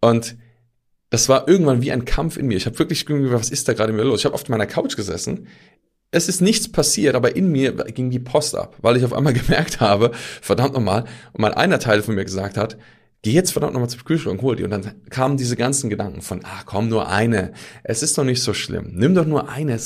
Und 0.00 0.36
das 1.10 1.28
war 1.28 1.48
irgendwann 1.48 1.82
wie 1.82 1.92
ein 1.92 2.04
Kampf 2.04 2.36
in 2.36 2.46
mir. 2.46 2.56
Ich 2.56 2.66
habe 2.66 2.78
wirklich 2.78 3.08
irgendwie, 3.08 3.32
was 3.32 3.50
ist 3.50 3.68
da 3.68 3.74
gerade 3.74 3.92
mir 3.92 4.04
los? 4.04 4.20
Ich 4.20 4.24
habe 4.24 4.34
auf 4.34 4.48
meiner 4.48 4.66
Couch 4.66 4.96
gesessen. 4.96 5.48
Es 6.12 6.28
ist 6.28 6.40
nichts 6.40 6.70
passiert, 6.70 7.14
aber 7.14 7.36
in 7.36 7.52
mir 7.52 7.72
ging 7.72 8.10
die 8.10 8.18
Post 8.18 8.56
ab, 8.56 8.76
weil 8.80 8.96
ich 8.96 9.04
auf 9.04 9.12
einmal 9.12 9.32
gemerkt 9.34 9.80
habe, 9.80 10.12
verdammt 10.40 10.74
nochmal, 10.74 11.04
und 11.32 11.40
mal 11.40 11.54
einer 11.54 11.78
Teil 11.78 12.02
von 12.02 12.14
mir 12.14 12.24
gesagt 12.24 12.56
hat, 12.56 12.78
geh 13.22 13.32
jetzt 13.32 13.52
verdammt 13.52 13.74
nochmal 13.74 13.90
zum 13.90 14.04
Kühlschrank 14.04 14.38
und 14.38 14.42
hol 14.42 14.56
die. 14.56 14.64
Und 14.64 14.70
dann 14.70 15.02
kamen 15.10 15.36
diese 15.36 15.56
ganzen 15.56 15.90
Gedanken 15.90 16.22
von, 16.22 16.40
ah, 16.44 16.62
komm, 16.64 16.88
nur 16.88 17.08
eine. 17.08 17.52
Es 17.82 18.02
ist 18.02 18.16
doch 18.16 18.24
nicht 18.24 18.42
so 18.42 18.54
schlimm. 18.54 18.92
Nimm 18.94 19.14
doch 19.14 19.26
nur 19.26 19.48
eine. 19.48 19.78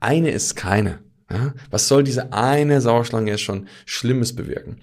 Eine 0.00 0.30
ist 0.30 0.56
keine. 0.56 1.00
Ja? 1.30 1.54
Was 1.70 1.88
soll 1.88 2.02
diese 2.02 2.32
eine 2.32 2.80
Sauerschlange 2.80 3.30
jetzt 3.30 3.42
schon 3.42 3.68
Schlimmes 3.84 4.34
bewirken? 4.34 4.80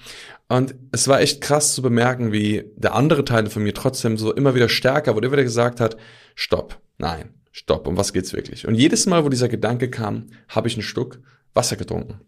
Und 0.47 0.75
es 0.91 1.07
war 1.07 1.19
echt 1.19 1.41
krass 1.41 1.73
zu 1.73 1.81
bemerken, 1.81 2.31
wie 2.31 2.71
der 2.77 2.95
andere 2.95 3.25
Teil 3.25 3.49
von 3.49 3.63
mir 3.63 3.73
trotzdem 3.73 4.17
so 4.17 4.33
immer 4.33 4.55
wieder 4.55 4.69
stärker 4.69 5.15
wurde, 5.15 5.27
immer 5.27 5.33
wieder 5.33 5.43
gesagt 5.43 5.81
hat, 5.81 5.97
stopp, 6.35 6.79
nein, 6.97 7.33
stopp, 7.51 7.85
um 7.85 7.97
was 7.97 8.13
geht's 8.13 8.33
wirklich? 8.33 8.65
Und 8.65 8.75
jedes 8.75 9.05
Mal, 9.07 9.25
wo 9.25 9.29
dieser 9.29 9.49
Gedanke 9.49 9.89
kam, 9.89 10.27
habe 10.47 10.67
ich 10.67 10.77
ein 10.77 10.83
Stück 10.83 11.21
Wasser 11.53 11.75
getrunken. 11.75 12.21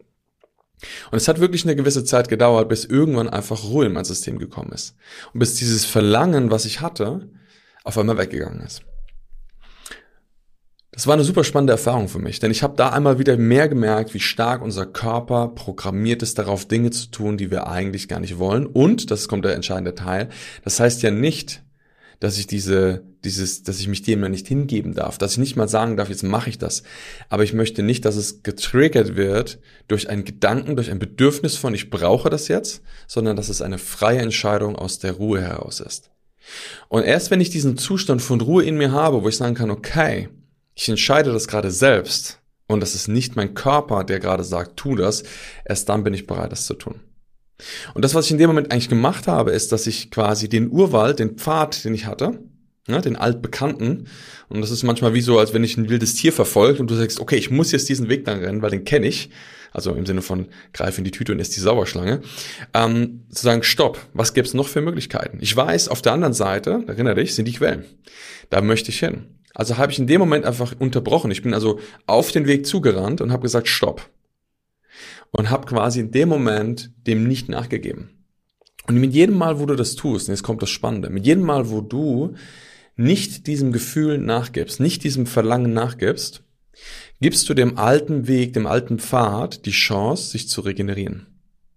Und 1.12 1.18
es 1.18 1.28
hat 1.28 1.40
wirklich 1.40 1.66
eine 1.66 1.76
gewisse 1.76 2.04
Zeit 2.04 2.30
gedauert, 2.30 2.70
bis 2.70 2.86
irgendwann 2.86 3.30
einfach 3.30 3.64
Ruhe 3.64 3.86
in 3.86 3.94
mein 3.94 4.06
System 4.06 4.40
gekommen 4.40 4.72
ist. 4.72 4.96
Und 5.34 5.40
bis 5.40 5.56
dieses 5.56 5.86
Verlangen, 5.86 6.52
was 6.52 6.66
ich 6.66 6.82
hatte, 6.82 7.30
auf 7.84 7.98
einmal 7.98 8.18
weggegangen 8.18 8.62
ist. 8.62 8.82
Das 11.00 11.08
war 11.08 11.14
eine 11.14 11.24
super 11.24 11.46
spannende 11.46 11.72
Erfahrung 11.72 12.10
für 12.10 12.20
mich, 12.20 12.42
denn 12.42 12.52
ich 12.52 12.62
habe 12.62 12.76
da 12.76 12.90
einmal 12.90 13.20
wieder 13.20 13.38
mehr 13.38 13.70
gemerkt, 13.70 14.14
wie 14.14 14.20
stark 14.20 14.62
unser 14.62 14.86
Körper 14.86 15.48
programmiert 15.48 16.22
ist, 16.22 16.38
darauf 16.38 16.68
Dinge 16.68 16.90
zu 16.90 17.10
tun, 17.10 17.38
die 17.38 17.52
wir 17.52 17.68
eigentlich 17.68 18.10
gar 18.10 18.20
nicht 18.20 18.38
wollen. 18.38 18.66
Und, 18.66 19.10
das 19.10 19.30
kommt 19.30 19.46
der 19.46 19.56
entscheidende 19.56 19.96
Teil, 19.96 20.28
das 20.66 20.78
heißt 20.78 21.02
ja 21.02 21.10
nicht, 21.10 21.64
dass 22.20 22.38
ich 22.38 22.48
diese, 22.48 23.06
dieses, 23.24 23.64
dass 23.64 23.80
ich 23.80 23.88
mich 23.88 24.02
dem 24.02 24.30
nicht 24.30 24.50
hingeben 24.50 24.94
darf, 24.94 25.18
dass 25.18 25.32
ich 25.32 25.38
nicht 25.38 25.56
mal 25.56 25.70
sagen 25.70 25.96
darf, 25.96 26.10
jetzt 26.10 26.24
mache 26.24 26.50
ich 26.50 26.58
das. 26.58 26.84
Aber 27.30 27.46
ich 27.46 27.54
möchte 27.54 27.82
nicht, 27.82 28.04
dass 28.04 28.18
es 28.18 28.44
getriggert 28.44 29.16
wird 29.16 29.60
durch 29.88 30.10
einen 30.10 30.26
Gedanken, 30.26 30.76
durch 30.76 30.92
ein 30.92 31.00
Bedürfnis 31.00 31.56
von, 31.56 31.74
ich 31.74 31.90
brauche 31.90 32.30
das 32.30 32.50
jetzt, 32.50 32.82
sondern 33.08 33.38
dass 33.38 33.48
es 33.48 33.62
eine 33.62 33.78
freie 33.78 34.20
Entscheidung 34.20 34.76
aus 34.76 35.00
der 35.00 35.14
Ruhe 35.14 35.40
heraus 35.40 35.80
ist. 35.80 36.12
Und 36.90 37.04
erst 37.04 37.32
wenn 37.32 37.40
ich 37.40 37.52
diesen 37.52 37.78
Zustand 37.78 38.22
von 38.22 38.42
Ruhe 38.42 38.66
in 38.66 38.76
mir 38.76 38.92
habe, 38.92 39.24
wo 39.24 39.30
ich 39.30 39.38
sagen 39.38 39.56
kann, 39.56 39.72
okay, 39.72 40.28
ich 40.80 40.88
entscheide 40.88 41.34
das 41.34 41.50
gerade 41.50 41.72
selbst 41.72 42.40
und 42.68 42.80
das 42.80 42.96
ist 42.96 43.10
nicht 43.10 43.36
mein 43.36 43.54
Körper, 43.54 44.06
der 44.06 44.20
gerade 44.20 44.46
sagt, 44.46 44.78
tu 44.78 44.96
das, 44.96 45.24
erst 45.66 45.90
dann 45.90 46.06
bin 46.06 46.14
ich 46.14 46.26
bereit, 46.26 46.54
das 46.54 46.66
zu 46.66 46.74
tun. 46.74 47.02
Und 47.94 48.06
das, 48.06 48.16
was 48.16 48.26
ich 48.26 48.32
in 48.32 48.38
dem 48.38 48.48
Moment 48.48 48.72
eigentlich 48.72 48.88
gemacht 48.88 49.28
habe, 49.28 49.52
ist, 49.52 49.74
dass 49.74 49.88
ich 49.88 50.10
quasi 50.10 50.48
den 50.48 50.72
Urwald, 50.72 51.20
den 51.20 51.36
Pfad, 51.36 51.84
den 51.84 51.94
ich 51.94 52.06
hatte, 52.06 52.40
ne, 52.88 53.02
den 53.02 53.18
altbekannten, 53.18 54.08
und 54.48 54.62
das 54.62 54.72
ist 54.72 54.84
manchmal 54.84 55.14
wie 55.14 55.20
so, 55.20 55.38
als 55.38 55.54
wenn 55.54 55.66
ich 55.66 55.76
ein 55.76 55.90
wildes 55.90 56.16
Tier 56.16 56.32
verfolgt 56.32 56.80
und 56.80 56.90
du 56.90 56.96
sagst, 56.96 57.20
okay, 57.20 57.36
ich 57.36 57.52
muss 57.52 57.74
jetzt 57.74 57.90
diesen 57.90 58.08
Weg 58.08 58.24
dann 58.24 58.40
rennen, 58.40 58.62
weil 58.62 58.72
den 58.72 58.86
kenne 58.86 59.08
ich, 59.08 59.32
also 59.74 59.92
im 59.92 60.06
Sinne 60.06 60.22
von 60.22 60.48
greif 60.72 60.98
in 60.98 61.04
die 61.04 61.12
Tüte 61.12 61.34
und 61.34 61.40
ist 61.40 61.58
die 61.58 61.60
Sauerschlange, 61.60 62.22
ähm, 62.74 63.26
zu 63.30 63.44
sagen, 63.44 63.64
stopp, 63.64 64.00
was 64.14 64.34
gäbe 64.34 64.48
es 64.48 64.54
noch 64.54 64.70
für 64.70 64.80
Möglichkeiten? 64.80 65.40
Ich 65.42 65.54
weiß, 65.54 65.90
auf 65.90 66.02
der 66.02 66.14
anderen 66.14 66.34
Seite, 66.34 66.86
erinnere 66.88 67.16
dich, 67.16 67.36
sind 67.36 67.50
die 67.50 67.54
Quellen. 67.54 67.84
Da 68.50 68.62
möchte 68.62 68.92
ich 68.92 69.00
hin. 69.00 69.39
Also 69.54 69.78
habe 69.78 69.92
ich 69.92 70.00
in 70.00 70.08
dem 70.08 70.20
Moment 70.20 70.46
einfach 70.46 70.74
unterbrochen. 70.80 71.32
Ich 71.32 71.42
bin 71.42 71.54
also 71.54 71.80
auf 72.06 72.32
den 72.32 72.48
Weg 72.48 72.66
zugerannt 72.66 73.22
und 73.22 73.32
habe 73.32 73.44
gesagt, 73.44 73.68
stopp. 73.68 74.10
Und 75.32 75.50
habe 75.50 75.66
quasi 75.66 76.00
in 76.00 76.12
dem 76.12 76.30
Moment 76.30 76.92
dem 77.06 77.28
nicht 77.28 77.50
nachgegeben. 77.50 78.10
Und 78.88 78.96
mit 78.96 79.14
jedem 79.14 79.38
Mal, 79.38 79.60
wo 79.60 79.66
du 79.66 79.76
das 79.76 79.96
tust, 79.96 80.28
und 80.28 80.34
jetzt 80.34 80.44
kommt 80.44 80.62
das 80.62 80.72
Spannende, 80.72 81.10
mit 81.10 81.26
jedem 81.26 81.44
Mal, 81.44 81.70
wo 81.70 81.82
du 81.82 82.34
nicht 82.96 83.48
diesem 83.48 83.72
Gefühl 83.72 84.18
nachgibst, 84.18 84.80
nicht 84.80 85.04
diesem 85.04 85.26
Verlangen 85.26 85.74
nachgibst, 85.74 86.44
gibst 87.22 87.48
du 87.48 87.54
dem 87.54 87.78
alten 87.78 88.28
Weg, 88.28 88.54
dem 88.54 88.66
alten 88.66 89.00
Pfad 89.00 89.66
die 89.66 89.72
Chance, 89.72 90.32
sich 90.32 90.50
zu 90.50 90.62
regenerieren. 90.62 91.29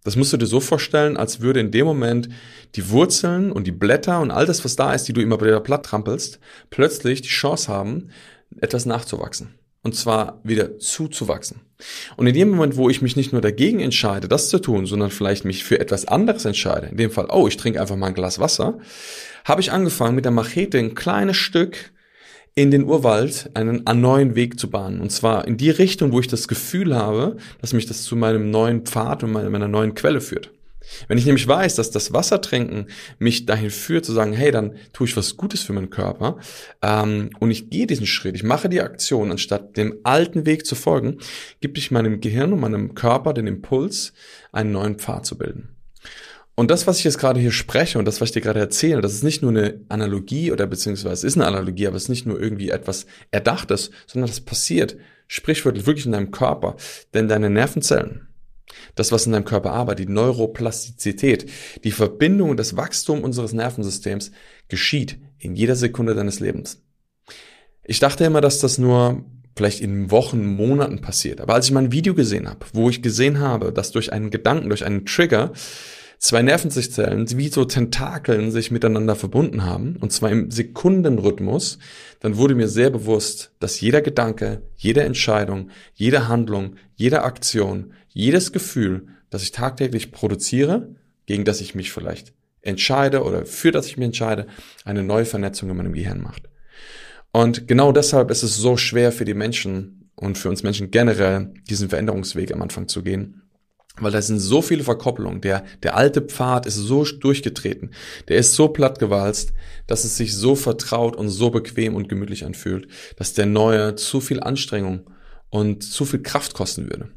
Das 0.04 0.16
musst 0.16 0.32
du 0.32 0.36
dir 0.36 0.46
so 0.46 0.60
vorstellen, 0.60 1.16
als 1.16 1.40
würde 1.40 1.60
in 1.60 1.70
dem 1.70 1.86
Moment 1.86 2.28
die 2.74 2.90
Wurzeln 2.90 3.52
und 3.52 3.66
die 3.66 3.72
Blätter 3.72 4.20
und 4.20 4.30
all 4.30 4.46
das, 4.46 4.64
was 4.64 4.76
da 4.76 4.92
ist, 4.92 5.04
die 5.04 5.12
du 5.12 5.20
immer 5.20 5.40
wieder 5.40 5.60
platt 5.60 5.86
trampelst, 5.86 6.40
plötzlich 6.70 7.22
die 7.22 7.28
Chance 7.28 7.68
haben, 7.68 8.08
etwas 8.60 8.84
nachzuwachsen. 8.84 9.54
Und 9.84 9.96
zwar 9.96 10.40
wieder 10.44 10.78
zuzuwachsen. 10.78 11.60
Und 12.16 12.28
in 12.28 12.34
dem 12.34 12.50
Moment, 12.50 12.76
wo 12.76 12.88
ich 12.88 13.02
mich 13.02 13.16
nicht 13.16 13.32
nur 13.32 13.40
dagegen 13.40 13.80
entscheide, 13.80 14.28
das 14.28 14.48
zu 14.48 14.60
tun, 14.60 14.86
sondern 14.86 15.10
vielleicht 15.10 15.44
mich 15.44 15.64
für 15.64 15.80
etwas 15.80 16.06
anderes 16.06 16.44
entscheide, 16.44 16.86
in 16.86 16.96
dem 16.96 17.10
Fall, 17.10 17.26
oh, 17.30 17.48
ich 17.48 17.56
trinke 17.56 17.80
einfach 17.80 17.96
mal 17.96 18.08
ein 18.08 18.14
Glas 18.14 18.38
Wasser, 18.38 18.78
habe 19.44 19.60
ich 19.60 19.72
angefangen, 19.72 20.14
mit 20.14 20.24
der 20.24 20.32
Machete 20.32 20.78
ein 20.78 20.94
kleines 20.94 21.36
Stück 21.36 21.92
in 22.54 22.70
den 22.70 22.84
Urwald 22.84 23.50
einen, 23.54 23.86
einen 23.86 24.00
neuen 24.00 24.34
Weg 24.34 24.58
zu 24.60 24.68
bahnen. 24.70 25.00
Und 25.00 25.10
zwar 25.10 25.46
in 25.46 25.56
die 25.56 25.70
Richtung, 25.70 26.12
wo 26.12 26.20
ich 26.20 26.28
das 26.28 26.48
Gefühl 26.48 26.94
habe, 26.94 27.36
dass 27.60 27.72
mich 27.72 27.86
das 27.86 28.02
zu 28.02 28.14
meinem 28.16 28.50
neuen 28.50 28.84
Pfad 28.84 29.24
und 29.24 29.32
meiner, 29.32 29.68
neuen 29.68 29.94
Quelle 29.94 30.20
führt. 30.20 30.50
Wenn 31.08 31.16
ich 31.16 31.24
nämlich 31.24 31.46
weiß, 31.46 31.76
dass 31.76 31.90
das 31.90 32.12
Wassertrinken 32.12 32.88
mich 33.18 33.46
dahin 33.46 33.70
führt 33.70 34.04
zu 34.04 34.12
sagen, 34.12 34.32
hey, 34.32 34.50
dann 34.50 34.74
tue 34.92 35.06
ich 35.06 35.16
was 35.16 35.36
Gutes 35.36 35.62
für 35.62 35.72
meinen 35.72 35.90
Körper 35.90 36.38
ähm, 36.82 37.30
und 37.38 37.50
ich 37.52 37.70
gehe 37.70 37.86
diesen 37.86 38.04
Schritt, 38.04 38.34
ich 38.34 38.42
mache 38.42 38.68
die 38.68 38.80
Aktion, 38.80 39.30
anstatt 39.30 39.76
dem 39.76 39.98
alten 40.02 40.44
Weg 40.44 40.66
zu 40.66 40.74
folgen, 40.74 41.18
gibt 41.60 41.78
ich 41.78 41.92
meinem 41.92 42.20
Gehirn 42.20 42.52
und 42.52 42.60
meinem 42.60 42.94
Körper 42.94 43.32
den 43.32 43.46
Impuls, 43.46 44.12
einen 44.50 44.72
neuen 44.72 44.98
Pfad 44.98 45.24
zu 45.24 45.38
bilden. 45.38 45.71
Und 46.54 46.70
das, 46.70 46.86
was 46.86 46.98
ich 46.98 47.04
jetzt 47.04 47.18
gerade 47.18 47.40
hier 47.40 47.50
spreche 47.50 47.98
und 47.98 48.04
das, 48.04 48.20
was 48.20 48.28
ich 48.28 48.32
dir 48.34 48.42
gerade 48.42 48.60
erzähle, 48.60 49.00
das 49.00 49.14
ist 49.14 49.24
nicht 49.24 49.42
nur 49.42 49.52
eine 49.52 49.80
Analogie 49.88 50.52
oder 50.52 50.66
beziehungsweise 50.66 51.26
ist 51.26 51.36
eine 51.36 51.46
Analogie, 51.46 51.86
aber 51.86 51.96
es 51.96 52.04
ist 52.04 52.08
nicht 52.10 52.26
nur 52.26 52.40
irgendwie 52.40 52.70
etwas 52.70 53.06
Erdachtes, 53.30 53.90
sondern 54.06 54.28
das 54.28 54.40
passiert 54.40 54.96
sprichwörtlich 55.28 55.86
wirklich 55.86 56.04
in 56.04 56.12
deinem 56.12 56.30
Körper. 56.30 56.76
Denn 57.14 57.26
deine 57.26 57.48
Nervenzellen, 57.48 58.28
das, 58.94 59.12
was 59.12 59.24
in 59.24 59.32
deinem 59.32 59.46
Körper 59.46 59.72
arbeitet, 59.72 60.08
die 60.08 60.12
Neuroplastizität, 60.12 61.50
die 61.84 61.90
Verbindung 61.90 62.50
und 62.50 62.58
das 62.58 62.76
Wachstum 62.76 63.24
unseres 63.24 63.54
Nervensystems 63.54 64.30
geschieht 64.68 65.18
in 65.38 65.56
jeder 65.56 65.74
Sekunde 65.76 66.14
deines 66.14 66.40
Lebens. 66.40 66.82
Ich 67.84 67.98
dachte 67.98 68.24
immer, 68.24 68.42
dass 68.42 68.60
das 68.60 68.76
nur 68.76 69.24
vielleicht 69.56 69.80
in 69.80 70.10
Wochen, 70.10 70.46
Monaten 70.46 71.00
passiert. 71.00 71.40
Aber 71.40 71.54
als 71.54 71.66
ich 71.66 71.72
mal 71.72 71.84
ein 71.84 71.92
Video 71.92 72.14
gesehen 72.14 72.48
habe, 72.48 72.66
wo 72.72 72.88
ich 72.90 73.02
gesehen 73.02 73.38
habe, 73.38 73.72
dass 73.72 73.90
durch 73.90 74.12
einen 74.12 74.30
Gedanken, 74.30 74.68
durch 74.68 74.84
einen 74.84 75.04
Trigger 75.04 75.52
zwei 76.22 76.40
Nervenzellen 76.40 77.26
wie 77.36 77.48
so 77.48 77.64
Tentakeln 77.64 78.52
sich 78.52 78.70
miteinander 78.70 79.16
verbunden 79.16 79.64
haben, 79.64 79.96
und 80.00 80.12
zwar 80.12 80.30
im 80.30 80.52
Sekundenrhythmus, 80.52 81.78
dann 82.20 82.36
wurde 82.36 82.54
mir 82.54 82.68
sehr 82.68 82.90
bewusst, 82.90 83.50
dass 83.58 83.80
jeder 83.80 84.02
Gedanke, 84.02 84.62
jede 84.76 85.02
Entscheidung, 85.02 85.70
jede 85.94 86.28
Handlung, 86.28 86.76
jede 86.94 87.22
Aktion, 87.24 87.92
jedes 88.08 88.52
Gefühl, 88.52 89.08
das 89.30 89.42
ich 89.42 89.50
tagtäglich 89.50 90.12
produziere, 90.12 90.94
gegen 91.26 91.44
das 91.44 91.60
ich 91.60 91.74
mich 91.74 91.90
vielleicht 91.90 92.32
entscheide 92.60 93.24
oder 93.24 93.44
für 93.44 93.72
das 93.72 93.86
ich 93.86 93.96
mich 93.96 94.06
entscheide, 94.06 94.46
eine 94.84 95.02
neue 95.02 95.24
Vernetzung 95.24 95.70
in 95.70 95.76
meinem 95.76 95.92
Gehirn 95.92 96.20
macht. 96.20 96.48
Und 97.32 97.66
genau 97.66 97.90
deshalb 97.90 98.30
ist 98.30 98.44
es 98.44 98.56
so 98.56 98.76
schwer 98.76 99.10
für 99.10 99.24
die 99.24 99.34
Menschen 99.34 100.08
und 100.14 100.38
für 100.38 100.50
uns 100.50 100.62
Menschen 100.62 100.92
generell, 100.92 101.52
diesen 101.68 101.88
Veränderungsweg 101.88 102.52
am 102.54 102.62
Anfang 102.62 102.86
zu 102.86 103.02
gehen, 103.02 103.41
weil 103.98 104.12
da 104.12 104.22
sind 104.22 104.38
so 104.38 104.62
viele 104.62 104.84
Verkopplungen. 104.84 105.40
Der, 105.40 105.64
der 105.82 105.96
alte 105.96 106.22
Pfad 106.22 106.66
ist 106.66 106.76
so 106.76 107.04
durchgetreten. 107.04 107.90
Der 108.28 108.38
ist 108.38 108.54
so 108.54 108.68
plattgewalzt, 108.68 109.52
dass 109.86 110.04
es 110.04 110.16
sich 110.16 110.34
so 110.34 110.54
vertraut 110.54 111.16
und 111.16 111.28
so 111.28 111.50
bequem 111.50 111.94
und 111.94 112.08
gemütlich 112.08 112.44
anfühlt, 112.44 112.88
dass 113.16 113.34
der 113.34 113.46
neue 113.46 113.94
zu 113.96 114.20
viel 114.20 114.40
Anstrengung 114.40 115.10
und 115.50 115.82
zu 115.82 116.04
viel 116.04 116.22
Kraft 116.22 116.54
kosten 116.54 116.84
würde. 116.84 117.10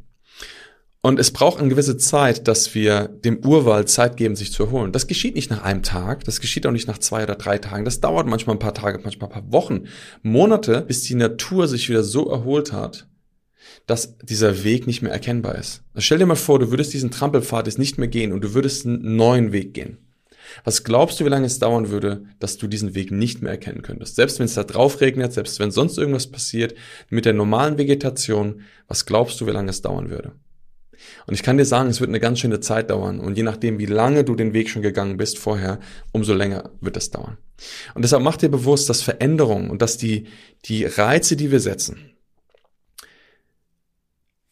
Und 1.01 1.19
es 1.19 1.29
braucht 1.29 1.59
eine 1.59 1.69
gewisse 1.69 1.97
Zeit, 1.97 2.47
dass 2.47 2.73
wir 2.73 3.07
dem 3.07 3.45
Urwald 3.45 3.89
Zeit 3.89 4.17
geben, 4.17 4.35
sich 4.35 4.51
zu 4.51 4.63
erholen. 4.63 4.91
Das 4.91 5.05
geschieht 5.05 5.35
nicht 5.35 5.51
nach 5.51 5.61
einem 5.61 5.83
Tag, 5.83 6.23
das 6.23 6.41
geschieht 6.41 6.65
auch 6.65 6.71
nicht 6.71 6.87
nach 6.87 6.97
zwei 6.97 7.21
oder 7.21 7.35
drei 7.35 7.59
Tagen. 7.59 7.85
Das 7.85 8.01
dauert 8.01 8.25
manchmal 8.25 8.55
ein 8.55 8.59
paar 8.59 8.73
Tage, 8.73 8.99
manchmal 9.03 9.29
ein 9.29 9.33
paar 9.33 9.51
Wochen, 9.51 9.83
Monate, 10.23 10.81
bis 10.81 11.03
die 11.03 11.13
Natur 11.13 11.67
sich 11.67 11.89
wieder 11.89 12.01
so 12.01 12.27
erholt 12.27 12.73
hat, 12.73 13.07
dass 13.85 14.17
dieser 14.19 14.63
Weg 14.63 14.87
nicht 14.87 15.01
mehr 15.01 15.11
erkennbar 15.11 15.55
ist. 15.55 15.83
Also 15.93 16.05
stell 16.05 16.17
dir 16.17 16.25
mal 16.25 16.35
vor, 16.35 16.59
du 16.59 16.71
würdest 16.71 16.93
diesen 16.93 17.11
Trampelpfad 17.11 17.67
jetzt 17.67 17.79
nicht 17.79 17.97
mehr 17.97 18.07
gehen 18.07 18.31
und 18.31 18.43
du 18.43 18.53
würdest 18.53 18.85
einen 18.85 19.15
neuen 19.15 19.51
Weg 19.51 19.73
gehen. 19.73 19.97
Was 20.63 20.83
glaubst 20.83 21.19
du, 21.19 21.25
wie 21.25 21.29
lange 21.29 21.47
es 21.47 21.59
dauern 21.59 21.89
würde, 21.89 22.23
dass 22.39 22.57
du 22.57 22.67
diesen 22.67 22.95
Weg 22.95 23.11
nicht 23.11 23.41
mehr 23.41 23.51
erkennen 23.51 23.81
könntest? 23.81 24.15
Selbst 24.15 24.39
wenn 24.39 24.45
es 24.45 24.53
da 24.53 24.63
drauf 24.63 25.01
regnet, 25.01 25.33
selbst 25.33 25.59
wenn 25.59 25.71
sonst 25.71 25.97
irgendwas 25.97 26.27
passiert, 26.27 26.75
mit 27.09 27.25
der 27.25 27.33
normalen 27.33 27.77
Vegetation, 27.77 28.61
was 28.87 29.05
glaubst 29.05 29.41
du, 29.41 29.47
wie 29.47 29.51
lange 29.51 29.69
es 29.69 29.81
dauern 29.81 30.09
würde? 30.09 30.33
Und 31.27 31.33
ich 31.33 31.43
kann 31.43 31.57
dir 31.57 31.65
sagen, 31.65 31.89
es 31.89 31.99
wird 31.99 32.09
eine 32.09 32.19
ganz 32.19 32.39
schöne 32.39 32.59
Zeit 32.59 32.89
dauern. 32.89 33.19
Und 33.19 33.37
je 33.37 33.43
nachdem, 33.43 33.79
wie 33.79 33.85
lange 33.85 34.23
du 34.23 34.35
den 34.35 34.53
Weg 34.53 34.69
schon 34.69 34.81
gegangen 34.81 35.17
bist 35.17 35.37
vorher, 35.37 35.79
umso 36.11 36.33
länger 36.33 36.71
wird 36.81 36.97
es 36.97 37.11
dauern. 37.11 37.37
Und 37.93 38.03
deshalb 38.03 38.23
mach 38.23 38.37
dir 38.37 38.49
bewusst, 38.49 38.89
dass 38.89 39.01
Veränderungen 39.01 39.69
und 39.69 39.81
dass 39.81 39.97
die, 39.97 40.27
die 40.65 40.85
Reize, 40.85 41.35
die 41.35 41.51
wir 41.51 41.59
setzen, 41.59 42.14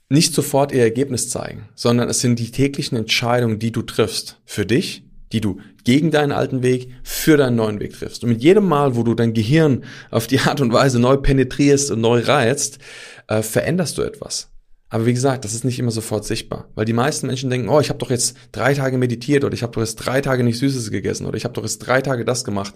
nicht 0.09 0.33
sofort 0.33 0.71
ihr 0.71 0.81
Ergebnis 0.81 1.29
zeigen, 1.29 1.69
sondern 1.75 2.09
es 2.09 2.19
sind 2.19 2.39
die 2.39 2.51
täglichen 2.51 2.97
Entscheidungen, 2.97 3.59
die 3.59 3.71
du 3.71 3.81
triffst 3.81 4.41
für 4.45 4.65
dich, 4.65 5.03
die 5.31 5.41
du 5.41 5.59
gegen 5.83 6.11
deinen 6.11 6.31
alten 6.31 6.61
Weg, 6.63 6.89
für 7.03 7.37
deinen 7.37 7.55
neuen 7.55 7.79
Weg 7.79 7.93
triffst. 7.93 8.23
Und 8.23 8.29
mit 8.29 8.43
jedem 8.43 8.67
Mal, 8.67 8.95
wo 8.95 9.03
du 9.03 9.15
dein 9.15 9.33
Gehirn 9.33 9.83
auf 10.11 10.27
die 10.27 10.39
Art 10.39 10.61
und 10.61 10.71
Weise 10.71 10.99
neu 10.99 11.17
penetrierst 11.17 11.91
und 11.91 12.01
neu 12.01 12.19
reizt, 12.19 12.79
äh, 13.27 13.41
veränderst 13.41 13.97
du 13.97 14.03
etwas. 14.03 14.49
Aber 14.89 15.07
wie 15.07 15.13
gesagt, 15.13 15.43
das 15.43 15.55
ist 15.55 15.65
nicht 15.65 15.79
immer 15.79 15.89
sofort 15.89 16.23
sichtbar, 16.23 16.69
weil 16.75 16.85
die 16.85 16.93
meisten 16.93 17.25
Menschen 17.25 17.49
denken, 17.49 17.67
oh, 17.67 17.79
ich 17.79 17.89
habe 17.89 17.97
doch 17.97 18.11
jetzt 18.11 18.37
drei 18.51 18.75
Tage 18.75 18.99
meditiert 18.99 19.43
oder 19.43 19.55
ich 19.55 19.63
habe 19.63 19.73
doch 19.73 19.81
jetzt 19.81 19.95
drei 19.95 20.21
Tage 20.21 20.43
nicht 20.43 20.59
Süßes 20.59 20.91
gegessen 20.91 21.25
oder 21.25 21.35
ich 21.35 21.45
habe 21.45 21.55
doch 21.55 21.63
jetzt 21.63 21.79
drei 21.79 22.01
Tage 22.03 22.25
das 22.25 22.43
gemacht 22.43 22.75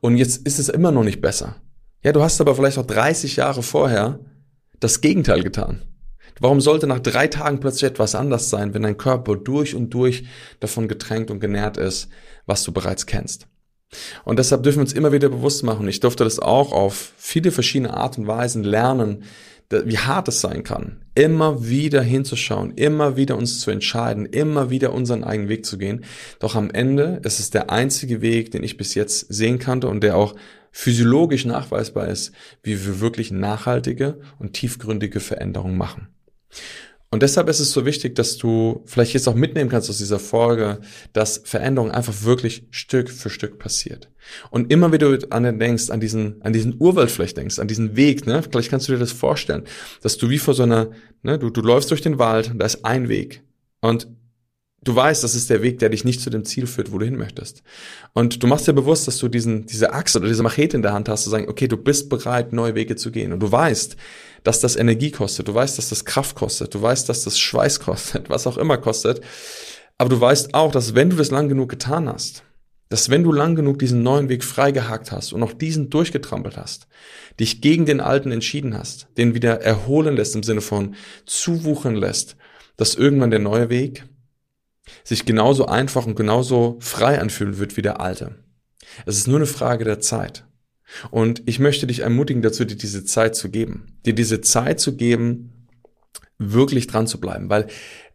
und 0.00 0.16
jetzt 0.16 0.44
ist 0.44 0.58
es 0.58 0.68
immer 0.68 0.90
noch 0.90 1.04
nicht 1.04 1.20
besser. 1.20 1.62
Ja, 2.02 2.10
du 2.10 2.20
hast 2.20 2.40
aber 2.40 2.56
vielleicht 2.56 2.78
auch 2.78 2.86
30 2.86 3.36
Jahre 3.36 3.62
vorher 3.62 4.18
das 4.80 5.00
Gegenteil 5.02 5.44
getan. 5.44 5.82
Warum 6.40 6.60
sollte 6.60 6.86
nach 6.86 7.00
drei 7.00 7.28
Tagen 7.28 7.60
plötzlich 7.60 7.90
etwas 7.90 8.14
anders 8.14 8.50
sein, 8.50 8.74
wenn 8.74 8.82
dein 8.82 8.96
Körper 8.96 9.36
durch 9.36 9.74
und 9.74 9.90
durch 9.90 10.24
davon 10.60 10.88
getränkt 10.88 11.30
und 11.30 11.40
genährt 11.40 11.76
ist, 11.76 12.08
was 12.46 12.62
du 12.64 12.72
bereits 12.72 13.06
kennst? 13.06 13.46
Und 14.24 14.38
deshalb 14.38 14.62
dürfen 14.62 14.78
wir 14.78 14.82
uns 14.82 14.94
immer 14.94 15.12
wieder 15.12 15.28
bewusst 15.28 15.62
machen, 15.62 15.86
ich 15.86 16.00
durfte 16.00 16.24
das 16.24 16.38
auch 16.38 16.72
auf 16.72 17.12
viele 17.16 17.52
verschiedene 17.52 17.94
Art 17.94 18.16
und 18.16 18.26
Weisen 18.26 18.64
lernen, 18.64 19.24
wie 19.84 19.98
hart 19.98 20.28
es 20.28 20.40
sein 20.40 20.64
kann, 20.64 21.02
immer 21.14 21.66
wieder 21.66 22.02
hinzuschauen, 22.02 22.72
immer 22.72 23.16
wieder 23.16 23.36
uns 23.36 23.60
zu 23.60 23.70
entscheiden, 23.70 24.26
immer 24.26 24.70
wieder 24.70 24.92
unseren 24.92 25.24
eigenen 25.24 25.48
Weg 25.48 25.64
zu 25.64 25.78
gehen. 25.78 26.04
Doch 26.40 26.54
am 26.56 26.70
Ende 26.70 27.20
ist 27.24 27.40
es 27.40 27.50
der 27.50 27.70
einzige 27.70 28.20
Weg, 28.20 28.50
den 28.50 28.64
ich 28.64 28.76
bis 28.76 28.94
jetzt 28.94 29.32
sehen 29.32 29.58
kannte 29.58 29.88
und 29.88 30.02
der 30.02 30.16
auch 30.16 30.34
physiologisch 30.72 31.44
nachweisbar 31.44 32.08
ist, 32.08 32.32
wie 32.62 32.84
wir 32.84 33.00
wirklich 33.00 33.30
nachhaltige 33.30 34.20
und 34.38 34.54
tiefgründige 34.54 35.20
Veränderungen 35.20 35.76
machen. 35.76 36.08
Und 37.12 37.22
deshalb 37.22 37.50
ist 37.50 37.60
es 37.60 37.72
so 37.72 37.84
wichtig, 37.84 38.14
dass 38.14 38.38
du 38.38 38.82
vielleicht 38.86 39.12
jetzt 39.12 39.28
auch 39.28 39.34
mitnehmen 39.34 39.68
kannst 39.68 39.90
aus 39.90 39.98
dieser 39.98 40.18
Folge, 40.18 40.80
dass 41.12 41.42
Veränderung 41.44 41.90
einfach 41.90 42.22
wirklich 42.22 42.66
Stück 42.70 43.10
für 43.10 43.28
Stück 43.28 43.58
passiert. 43.58 44.10
Und 44.50 44.72
immer 44.72 44.92
wieder 44.92 45.18
an 45.28 45.42
den 45.42 45.58
denkst, 45.58 45.90
an 45.90 46.00
diesen, 46.00 46.40
an 46.40 46.54
diesen 46.54 46.76
Urwald 46.78 47.10
vielleicht 47.10 47.36
denkst, 47.36 47.58
an 47.58 47.68
diesen 47.68 47.96
Weg, 47.96 48.26
ne? 48.26 48.42
Vielleicht 48.42 48.70
kannst 48.70 48.88
du 48.88 48.92
dir 48.92 48.98
das 48.98 49.12
vorstellen, 49.12 49.64
dass 50.00 50.16
du 50.16 50.30
wie 50.30 50.38
vor 50.38 50.54
so 50.54 50.62
einer, 50.62 50.90
ne, 51.22 51.38
du, 51.38 51.50
du 51.50 51.60
läufst 51.60 51.90
durch 51.90 52.00
den 52.00 52.18
Wald 52.18 52.50
und 52.50 52.58
da 52.58 52.64
ist 52.64 52.82
ein 52.82 53.10
Weg. 53.10 53.42
Und 53.82 54.08
du 54.84 54.94
weißt, 54.94 55.22
das 55.22 55.34
ist 55.34 55.50
der 55.50 55.62
Weg, 55.62 55.78
der 55.78 55.88
dich 55.88 56.04
nicht 56.04 56.20
zu 56.20 56.30
dem 56.30 56.44
Ziel 56.44 56.66
führt, 56.66 56.92
wo 56.92 56.98
du 56.98 57.04
hin 57.04 57.16
möchtest. 57.16 57.62
Und 58.12 58.42
du 58.42 58.46
machst 58.46 58.66
dir 58.66 58.72
bewusst, 58.72 59.06
dass 59.06 59.18
du 59.18 59.28
diesen, 59.28 59.66
diese 59.66 59.92
Achse 59.92 60.18
oder 60.18 60.28
diese 60.28 60.42
Machete 60.42 60.76
in 60.76 60.82
der 60.82 60.92
Hand 60.92 61.08
hast, 61.08 61.24
zu 61.24 61.30
sagen, 61.30 61.48
okay, 61.48 61.68
du 61.68 61.76
bist 61.76 62.08
bereit, 62.08 62.52
neue 62.52 62.74
Wege 62.74 62.96
zu 62.96 63.10
gehen. 63.10 63.32
Und 63.32 63.40
du 63.40 63.50
weißt, 63.50 63.96
dass 64.42 64.60
das 64.60 64.76
Energie 64.76 65.10
kostet, 65.10 65.48
du 65.48 65.54
weißt, 65.54 65.78
dass 65.78 65.88
das 65.88 66.04
Kraft 66.04 66.34
kostet, 66.34 66.74
du 66.74 66.82
weißt, 66.82 67.08
dass 67.08 67.24
das 67.24 67.38
Schweiß 67.38 67.80
kostet, 67.80 68.28
was 68.28 68.46
auch 68.46 68.58
immer 68.58 68.78
kostet. 68.78 69.20
Aber 69.98 70.10
du 70.10 70.20
weißt 70.20 70.54
auch, 70.54 70.72
dass 70.72 70.94
wenn 70.94 71.10
du 71.10 71.16
das 71.16 71.30
lang 71.30 71.48
genug 71.48 71.68
getan 71.68 72.08
hast, 72.08 72.42
dass 72.88 73.08
wenn 73.08 73.24
du 73.24 73.32
lang 73.32 73.54
genug 73.54 73.78
diesen 73.78 74.02
neuen 74.02 74.28
Weg 74.28 74.44
freigehakt 74.44 75.12
hast 75.12 75.32
und 75.32 75.42
auch 75.42 75.54
diesen 75.54 75.88
durchgetrampelt 75.88 76.58
hast, 76.58 76.88
dich 77.40 77.62
gegen 77.62 77.86
den 77.86 78.00
alten 78.00 78.30
entschieden 78.32 78.76
hast, 78.76 79.06
den 79.16 79.34
wieder 79.34 79.62
erholen 79.62 80.16
lässt 80.16 80.34
im 80.34 80.42
Sinne 80.42 80.60
von 80.60 80.94
zuwuchern 81.24 81.96
lässt, 81.96 82.36
dass 82.76 82.94
irgendwann 82.94 83.30
der 83.30 83.38
neue 83.38 83.70
Weg 83.70 84.04
sich 85.04 85.24
genauso 85.24 85.66
einfach 85.66 86.06
und 86.06 86.16
genauso 86.16 86.76
frei 86.80 87.20
anfühlen 87.20 87.58
wird 87.58 87.76
wie 87.76 87.82
der 87.82 88.00
alte. 88.00 88.36
Es 89.06 89.16
ist 89.16 89.28
nur 89.28 89.36
eine 89.36 89.46
Frage 89.46 89.84
der 89.84 90.00
Zeit. 90.00 90.44
Und 91.10 91.42
ich 91.46 91.58
möchte 91.58 91.86
dich 91.86 92.00
ermutigen 92.00 92.42
dazu, 92.42 92.64
dir 92.64 92.76
diese 92.76 93.04
Zeit 93.04 93.34
zu 93.34 93.50
geben. 93.50 93.98
Dir 94.04 94.14
diese 94.14 94.40
Zeit 94.40 94.80
zu 94.80 94.96
geben, 94.96 95.68
wirklich 96.38 96.86
dran 96.86 97.06
zu 97.06 97.20
bleiben, 97.20 97.48
weil 97.48 97.68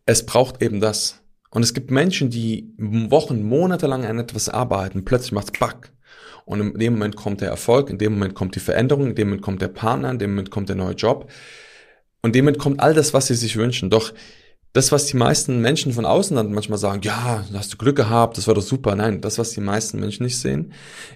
es 0.05 0.25
braucht 0.25 0.61
eben 0.61 0.79
das. 0.79 1.21
Und 1.49 1.63
es 1.63 1.73
gibt 1.73 1.91
Menschen, 1.91 2.29
die 2.29 2.73
Wochen, 2.77 3.43
Monate 3.43 3.87
lang 3.87 4.05
an 4.05 4.19
etwas 4.19 4.49
arbeiten, 4.49 5.05
plötzlich 5.05 5.31
macht's 5.31 5.57
Back. 5.57 5.91
Und 6.45 6.61
in 6.61 6.73
dem 6.79 6.93
Moment 6.93 7.15
kommt 7.15 7.41
der 7.41 7.49
Erfolg, 7.49 7.89
in 7.89 7.97
dem 7.97 8.13
Moment 8.13 8.35
kommt 8.35 8.55
die 8.55 8.59
Veränderung, 8.61 9.07
in 9.07 9.15
dem 9.15 9.29
Moment 9.29 9.43
kommt 9.43 9.61
der 9.61 9.67
Partner, 9.67 10.11
in 10.11 10.19
dem 10.19 10.31
Moment 10.31 10.51
kommt 10.51 10.69
der 10.69 10.75
neue 10.75 10.93
Job. 10.93 11.29
Und 12.21 12.29
in 12.29 12.33
dem 12.33 12.45
Moment 12.45 12.59
kommt 12.59 12.79
all 12.79 12.93
das, 12.93 13.13
was 13.13 13.27
sie 13.27 13.35
sich 13.35 13.57
wünschen. 13.57 13.89
Doch 13.89 14.13
das, 14.73 14.91
was 14.91 15.05
die 15.05 15.17
meisten 15.17 15.61
Menschen 15.61 15.93
von 15.93 16.05
außen 16.05 16.35
dann 16.35 16.53
manchmal 16.53 16.77
sagen, 16.77 17.01
ja, 17.01 17.43
hast 17.53 17.73
du 17.73 17.77
Glück 17.77 17.95
gehabt, 17.95 18.37
das 18.37 18.47
war 18.47 18.53
doch 18.53 18.61
super. 18.61 18.95
Nein, 18.95 19.21
das, 19.21 19.37
was 19.37 19.51
die 19.51 19.61
meisten 19.61 19.99
Menschen 19.99 20.23
nicht 20.23 20.39
sehen, 20.39 20.73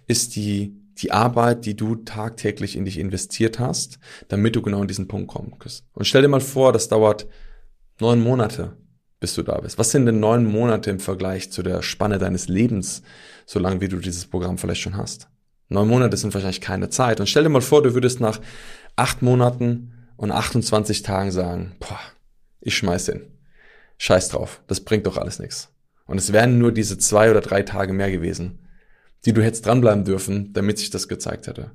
ist 0.08 0.36
die, 0.36 0.76
die 0.98 1.12
Arbeit, 1.12 1.66
die 1.66 1.76
du 1.76 1.96
tagtäglich 1.96 2.76
in 2.76 2.86
dich 2.86 2.98
investiert 2.98 3.60
hast, 3.60 4.00
damit 4.30 4.56
du 4.56 4.62
genau 4.62 4.82
an 4.82 4.88
diesen 4.88 5.08
Punkt 5.08 5.28
kommen 5.28 5.54
kannst. 5.60 5.86
Und 5.94 6.06
stell 6.06 6.22
dir 6.22 6.28
mal 6.28 6.42
vor, 6.42 6.74
das 6.74 6.88
dauert 6.88 7.28
neun 8.00 8.22
Monate, 8.22 8.78
bis 9.20 9.36
du 9.36 9.44
da 9.44 9.60
bist. 9.60 9.78
Was 9.78 9.92
sind 9.92 10.06
denn 10.06 10.20
neun 10.20 10.46
Monate 10.46 10.90
im 10.90 11.00
Vergleich 11.00 11.52
zu 11.52 11.62
der 11.62 11.84
Spanne 11.84 12.18
deines 12.18 12.48
Lebens, 12.48 13.04
so 13.46 13.60
lange 13.60 13.82
wie 13.82 13.90
du 13.90 13.98
dieses 13.98 14.26
Programm 14.26 14.58
vielleicht 14.58 14.82
schon 14.82 14.98
hast? 14.98 15.30
Neun 15.70 15.88
Monate 15.88 16.18
sind 16.18 16.34
wahrscheinlich 16.34 16.62
keine 16.62 16.90
Zeit. 16.90 17.20
Und 17.20 17.28
stell 17.28 17.44
dir 17.44 17.50
mal 17.50 17.62
vor, 17.62 17.84
du 17.84 17.94
würdest 17.94 18.20
nach 18.20 18.42
acht 18.96 19.22
Monaten 19.22 19.94
und 20.18 20.32
28 20.32 21.04
Tagen 21.04 21.32
sagen, 21.32 21.76
boah, 21.80 22.00
ich 22.60 22.76
schmeiß 22.76 23.06
den 23.06 23.31
scheiß 24.02 24.30
drauf, 24.30 24.62
das 24.66 24.82
bringt 24.82 25.06
doch 25.06 25.18
alles 25.18 25.38
nichts. 25.38 25.70
Und 26.06 26.18
es 26.18 26.34
wären 26.34 26.58
nur 26.58 26.72
diese 26.72 26.98
zwei 26.98 27.30
oder 27.30 27.40
drei 27.40 27.62
Tage 27.62 27.94
mehr 27.94 28.12
gewesen, 28.12 28.68
die 29.26 29.32
du 29.32 29.44
hättest 29.44 29.68
dranbleiben 29.68 30.06
dürfen, 30.06 30.54
damit 30.54 30.80
sich 30.80 30.90
das 30.90 31.08
gezeigt 31.08 31.46
hätte. 31.46 31.72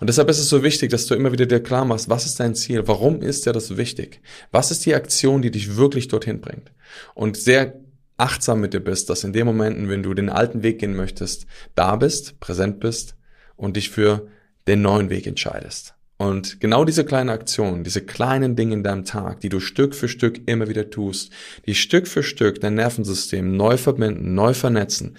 Und 0.00 0.08
deshalb 0.08 0.28
ist 0.30 0.40
es 0.40 0.48
so 0.48 0.64
wichtig, 0.64 0.90
dass 0.90 1.06
du 1.06 1.14
immer 1.14 1.30
wieder 1.30 1.46
dir 1.46 1.62
klar 1.62 1.84
machst, 1.84 2.08
was 2.08 2.26
ist 2.26 2.40
dein 2.40 2.56
Ziel? 2.56 2.88
Warum 2.88 3.22
ist 3.22 3.46
dir 3.46 3.52
das 3.52 3.76
wichtig? 3.76 4.20
Was 4.50 4.72
ist 4.72 4.84
die 4.84 4.94
Aktion, 4.94 5.40
die 5.40 5.52
dich 5.52 5.76
wirklich 5.76 6.08
dorthin 6.08 6.40
bringt? 6.40 6.72
Und 7.14 7.36
sehr 7.36 7.78
achtsam 8.16 8.60
mit 8.60 8.74
dir 8.74 8.80
bist, 8.80 9.08
dass 9.08 9.22
in 9.22 9.32
den 9.32 9.46
Momenten, 9.46 9.88
wenn 9.88 10.02
du 10.02 10.14
den 10.14 10.30
alten 10.30 10.64
Weg 10.64 10.80
gehen 10.80 10.96
möchtest, 10.96 11.46
da 11.76 11.94
bist, 11.94 12.40
präsent 12.40 12.80
bist 12.80 13.14
und 13.56 13.76
dich 13.76 13.90
für 13.90 14.26
den 14.66 14.82
neuen 14.82 15.08
Weg 15.08 15.26
entscheidest. 15.26 15.94
Und 16.18 16.60
genau 16.60 16.84
diese 16.84 17.04
kleinen 17.04 17.30
Aktionen, 17.30 17.84
diese 17.84 18.04
kleinen 18.04 18.56
Dinge 18.56 18.74
in 18.74 18.82
deinem 18.82 19.04
Tag, 19.04 19.40
die 19.40 19.48
du 19.48 19.60
Stück 19.60 19.94
für 19.94 20.08
Stück 20.08 20.48
immer 20.48 20.68
wieder 20.68 20.90
tust, 20.90 21.32
die 21.64 21.76
Stück 21.76 22.08
für 22.08 22.24
Stück 22.24 22.60
dein 22.60 22.74
Nervensystem 22.74 23.56
neu 23.56 23.76
verbinden, 23.76 24.34
neu 24.34 24.52
vernetzen, 24.52 25.16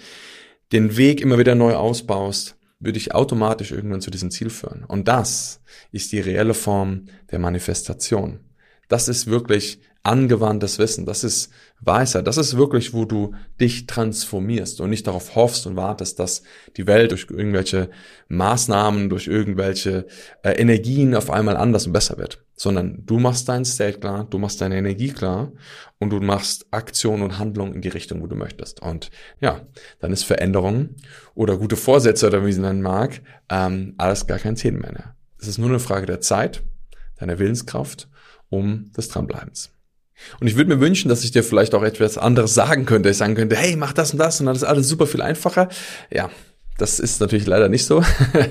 den 0.72 0.98
Weg 0.98 1.22
immer 1.22 1.38
wieder 1.38 1.54
neu 1.54 1.74
ausbaust, 1.74 2.56
würde 2.80 2.98
ich 2.98 3.14
automatisch 3.14 3.72
irgendwann 3.72 4.02
zu 4.02 4.10
diesem 4.10 4.30
Ziel 4.30 4.50
führen. 4.50 4.84
Und 4.84 5.08
das 5.08 5.62
ist 5.90 6.12
die 6.12 6.20
reelle 6.20 6.54
Form 6.54 7.06
der 7.30 7.38
Manifestation. 7.38 8.40
Das 8.88 9.08
ist 9.08 9.26
wirklich 9.26 9.80
angewandtes 10.02 10.78
Wissen. 10.78 11.04
Das 11.04 11.24
ist 11.24 11.50
Weisheit. 11.80 12.26
Das 12.26 12.36
ist 12.36 12.56
wirklich, 12.56 12.92
wo 12.92 13.04
du 13.04 13.34
dich 13.60 13.86
transformierst 13.86 14.80
und 14.80 14.90
nicht 14.90 15.06
darauf 15.06 15.34
hoffst 15.34 15.66
und 15.66 15.76
wartest, 15.76 16.18
dass 16.18 16.42
die 16.76 16.86
Welt 16.86 17.10
durch 17.10 17.26
irgendwelche 17.30 17.90
Maßnahmen, 18.28 19.10
durch 19.10 19.26
irgendwelche 19.26 20.06
äh, 20.42 20.52
Energien 20.52 21.14
auf 21.14 21.30
einmal 21.30 21.56
anders 21.56 21.86
und 21.86 21.92
besser 21.92 22.18
wird. 22.18 22.44
Sondern 22.54 23.04
du 23.06 23.18
machst 23.18 23.48
dein 23.48 23.64
State 23.64 24.00
klar, 24.00 24.26
du 24.28 24.38
machst 24.38 24.60
deine 24.60 24.76
Energie 24.76 25.10
klar 25.10 25.52
und 25.98 26.10
du 26.10 26.20
machst 26.20 26.66
Aktion 26.70 27.22
und 27.22 27.38
Handlung 27.38 27.74
in 27.74 27.80
die 27.82 27.88
Richtung, 27.88 28.22
wo 28.22 28.26
du 28.26 28.36
möchtest. 28.36 28.80
Und 28.80 29.10
ja, 29.40 29.62
dann 29.98 30.12
ist 30.12 30.24
Veränderung 30.24 30.96
oder 31.34 31.56
gute 31.56 31.76
Vorsätze 31.76 32.26
oder 32.26 32.44
wie 32.44 32.52
sie 32.52 32.60
nennen 32.60 32.82
mag, 32.82 33.22
ähm, 33.50 33.94
alles 33.98 34.26
gar 34.26 34.38
kein 34.38 34.56
Thema 34.56 34.92
mehr. 34.92 35.14
Es 35.38 35.48
ist 35.48 35.58
nur 35.58 35.70
eine 35.70 35.78
Frage 35.78 36.06
der 36.06 36.20
Zeit, 36.20 36.62
deiner 37.18 37.38
Willenskraft, 37.38 38.08
um 38.50 38.90
des 38.92 39.08
Dranbleibens. 39.08 39.70
Und 40.40 40.46
ich 40.46 40.56
würde 40.56 40.74
mir 40.74 40.80
wünschen, 40.80 41.08
dass 41.08 41.24
ich 41.24 41.30
dir 41.30 41.42
vielleicht 41.42 41.74
auch 41.74 41.82
etwas 41.82 42.18
anderes 42.18 42.54
sagen 42.54 42.86
könnte. 42.86 43.10
Ich 43.10 43.16
sagen 43.16 43.34
könnte, 43.34 43.56
hey, 43.56 43.76
mach 43.76 43.92
das 43.92 44.12
und 44.12 44.18
das 44.18 44.40
und 44.40 44.46
dann 44.46 44.56
ist 44.56 44.64
alles 44.64 44.88
super 44.88 45.06
viel 45.06 45.22
einfacher. 45.22 45.68
Ja, 46.10 46.30
das 46.80 46.98
ist 46.98 47.20
natürlich 47.20 47.46
leider 47.46 47.68
nicht 47.68 47.84
so. 47.84 48.02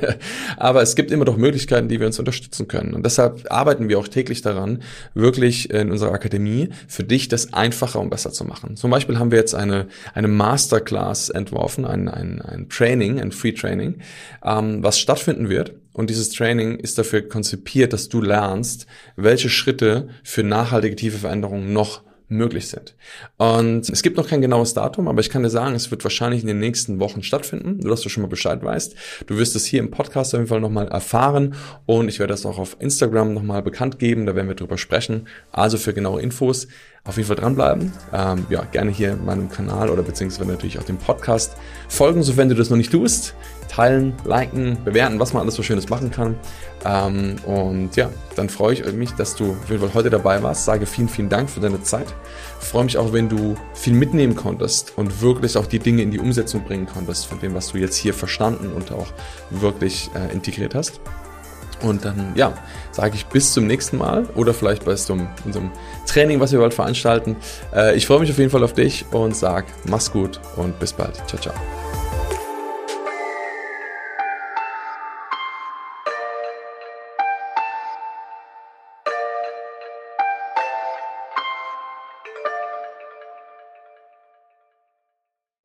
Aber 0.57 0.83
es 0.83 0.95
gibt 0.95 1.09
immer 1.09 1.25
doch 1.25 1.37
Möglichkeiten, 1.37 1.87
die 1.87 1.99
wir 1.99 2.05
uns 2.05 2.19
unterstützen 2.19 2.67
können. 2.67 2.93
Und 2.93 3.03
deshalb 3.03 3.51
arbeiten 3.51 3.89
wir 3.89 3.97
auch 3.97 4.07
täglich 4.07 4.43
daran, 4.43 4.83
wirklich 5.15 5.71
in 5.71 5.91
unserer 5.91 6.11
Akademie 6.11 6.69
für 6.87 7.03
dich 7.03 7.27
das 7.27 7.53
einfacher 7.53 7.99
und 7.99 8.11
besser 8.11 8.31
zu 8.31 8.45
machen. 8.45 8.75
Zum 8.75 8.91
Beispiel 8.91 9.17
haben 9.17 9.31
wir 9.31 9.39
jetzt 9.39 9.55
eine, 9.55 9.87
eine 10.13 10.27
Masterclass 10.27 11.29
entworfen, 11.29 11.85
ein, 11.85 12.07
ein, 12.07 12.41
ein 12.41 12.69
Training, 12.69 13.19
ein 13.19 13.31
Free 13.31 13.53
Training, 13.53 13.95
ähm, 14.43 14.83
was 14.83 14.99
stattfinden 14.99 15.49
wird. 15.49 15.73
Und 15.93 16.09
dieses 16.09 16.29
Training 16.29 16.77
ist 16.77 16.97
dafür 16.97 17.27
konzipiert, 17.27 17.93
dass 17.93 18.09
du 18.09 18.21
lernst, 18.21 18.85
welche 19.15 19.49
Schritte 19.49 20.09
für 20.23 20.43
nachhaltige 20.43 20.95
tiefe 20.95 21.17
Veränderungen 21.17 21.73
noch 21.73 22.03
möglich 22.29 22.67
sind. 22.67 22.95
Und 23.37 23.89
es 23.89 24.03
gibt 24.03 24.17
noch 24.17 24.27
kein 24.27 24.41
genaues 24.41 24.73
Datum, 24.73 25.07
aber 25.07 25.19
ich 25.19 25.29
kann 25.29 25.43
dir 25.43 25.49
sagen, 25.49 25.75
es 25.75 25.89
wird 25.91 26.03
wahrscheinlich 26.03 26.41
in 26.41 26.47
den 26.47 26.59
nächsten 26.59 26.99
Wochen 26.99 27.23
stattfinden, 27.23 27.79
nur 27.79 27.89
dass 27.89 28.01
du 28.01 28.09
schon 28.09 28.21
mal 28.21 28.29
Bescheid 28.29 28.63
weißt. 28.63 28.95
Du 29.25 29.37
wirst 29.37 29.55
es 29.55 29.65
hier 29.65 29.79
im 29.79 29.91
Podcast 29.91 30.33
auf 30.33 30.39
jeden 30.39 30.47
Fall 30.47 30.61
nochmal 30.61 30.87
erfahren 30.87 31.55
und 31.85 32.07
ich 32.07 32.19
werde 32.19 32.33
das 32.33 32.45
auch 32.45 32.59
auf 32.59 32.77
Instagram 32.79 33.33
nochmal 33.33 33.63
bekannt 33.63 33.99
geben, 33.99 34.27
da 34.27 34.35
werden 34.35 34.47
wir 34.47 34.55
drüber 34.55 34.77
sprechen. 34.77 35.27
Also 35.51 35.77
für 35.77 35.93
genaue 35.93 36.21
Infos 36.21 36.67
auf 37.05 37.17
jeden 37.17 37.27
Fall 37.27 37.37
dranbleiben. 37.37 37.91
Ähm, 38.13 38.45
ja, 38.49 38.63
gerne 38.65 38.91
hier 38.91 39.13
in 39.13 39.25
meinem 39.25 39.49
Kanal 39.49 39.89
oder 39.89 40.03
beziehungsweise 40.03 40.49
natürlich 40.49 40.79
auch 40.79 40.83
dem 40.83 40.97
Podcast 40.97 41.55
folgen, 41.87 42.23
sofern 42.23 42.49
du 42.49 42.55
das 42.55 42.69
noch 42.69 42.77
nicht 42.77 42.91
tust. 42.91 43.35
Teilen, 43.67 44.13
liken, 44.25 44.77
bewerten, 44.83 45.19
was 45.19 45.33
man 45.33 45.43
alles 45.43 45.55
so 45.55 45.63
Schönes 45.63 45.89
machen 45.89 46.11
kann. 46.11 46.35
Ähm, 46.85 47.35
und 47.45 47.95
ja, 47.95 48.09
dann 48.35 48.49
freue 48.49 48.73
ich 48.73 48.93
mich, 48.93 49.11
dass 49.11 49.35
du 49.35 49.55
heute 49.93 50.09
dabei 50.09 50.41
warst. 50.41 50.65
Sage 50.65 50.85
vielen, 50.85 51.09
vielen 51.09 51.29
Dank 51.29 51.49
für 51.49 51.59
deine 51.59 51.81
Zeit. 51.83 52.07
Freue 52.59 52.85
mich 52.85 52.97
auch, 52.97 53.13
wenn 53.13 53.29
du 53.29 53.55
viel 53.73 53.93
mitnehmen 53.93 54.35
konntest 54.35 54.93
und 54.97 55.21
wirklich 55.21 55.57
auch 55.57 55.65
die 55.65 55.79
Dinge 55.79 56.01
in 56.01 56.11
die 56.11 56.19
Umsetzung 56.19 56.63
bringen 56.63 56.87
konntest 56.87 57.27
von 57.27 57.39
dem, 57.39 57.53
was 57.53 57.71
du 57.71 57.77
jetzt 57.77 57.95
hier 57.95 58.13
verstanden 58.13 58.71
und 58.73 58.91
auch 58.91 59.07
wirklich 59.49 60.09
äh, 60.15 60.33
integriert 60.33 60.75
hast. 60.75 60.99
Und 61.81 62.05
dann, 62.05 62.33
ja, 62.35 62.53
sage 62.91 63.15
ich 63.15 63.25
bis 63.27 63.53
zum 63.53 63.67
nächsten 63.67 63.97
Mal 63.97 64.25
oder 64.35 64.53
vielleicht 64.53 64.85
bei 64.85 64.95
so 64.95 65.17
unserem 65.45 65.71
Training, 66.05 66.39
was 66.39 66.51
wir 66.51 66.59
bald 66.59 66.73
veranstalten. 66.73 67.35
Äh, 67.73 67.95
ich 67.95 68.07
freue 68.07 68.19
mich 68.19 68.29
auf 68.29 68.37
jeden 68.37 68.51
Fall 68.51 68.63
auf 68.63 68.73
dich 68.73 69.05
und 69.11 69.35
sag, 69.35 69.65
mach's 69.85 70.11
gut 70.11 70.39
und 70.55 70.79
bis 70.79 70.93
bald. 70.93 71.15
Ciao, 71.27 71.41
ciao. 71.41 71.78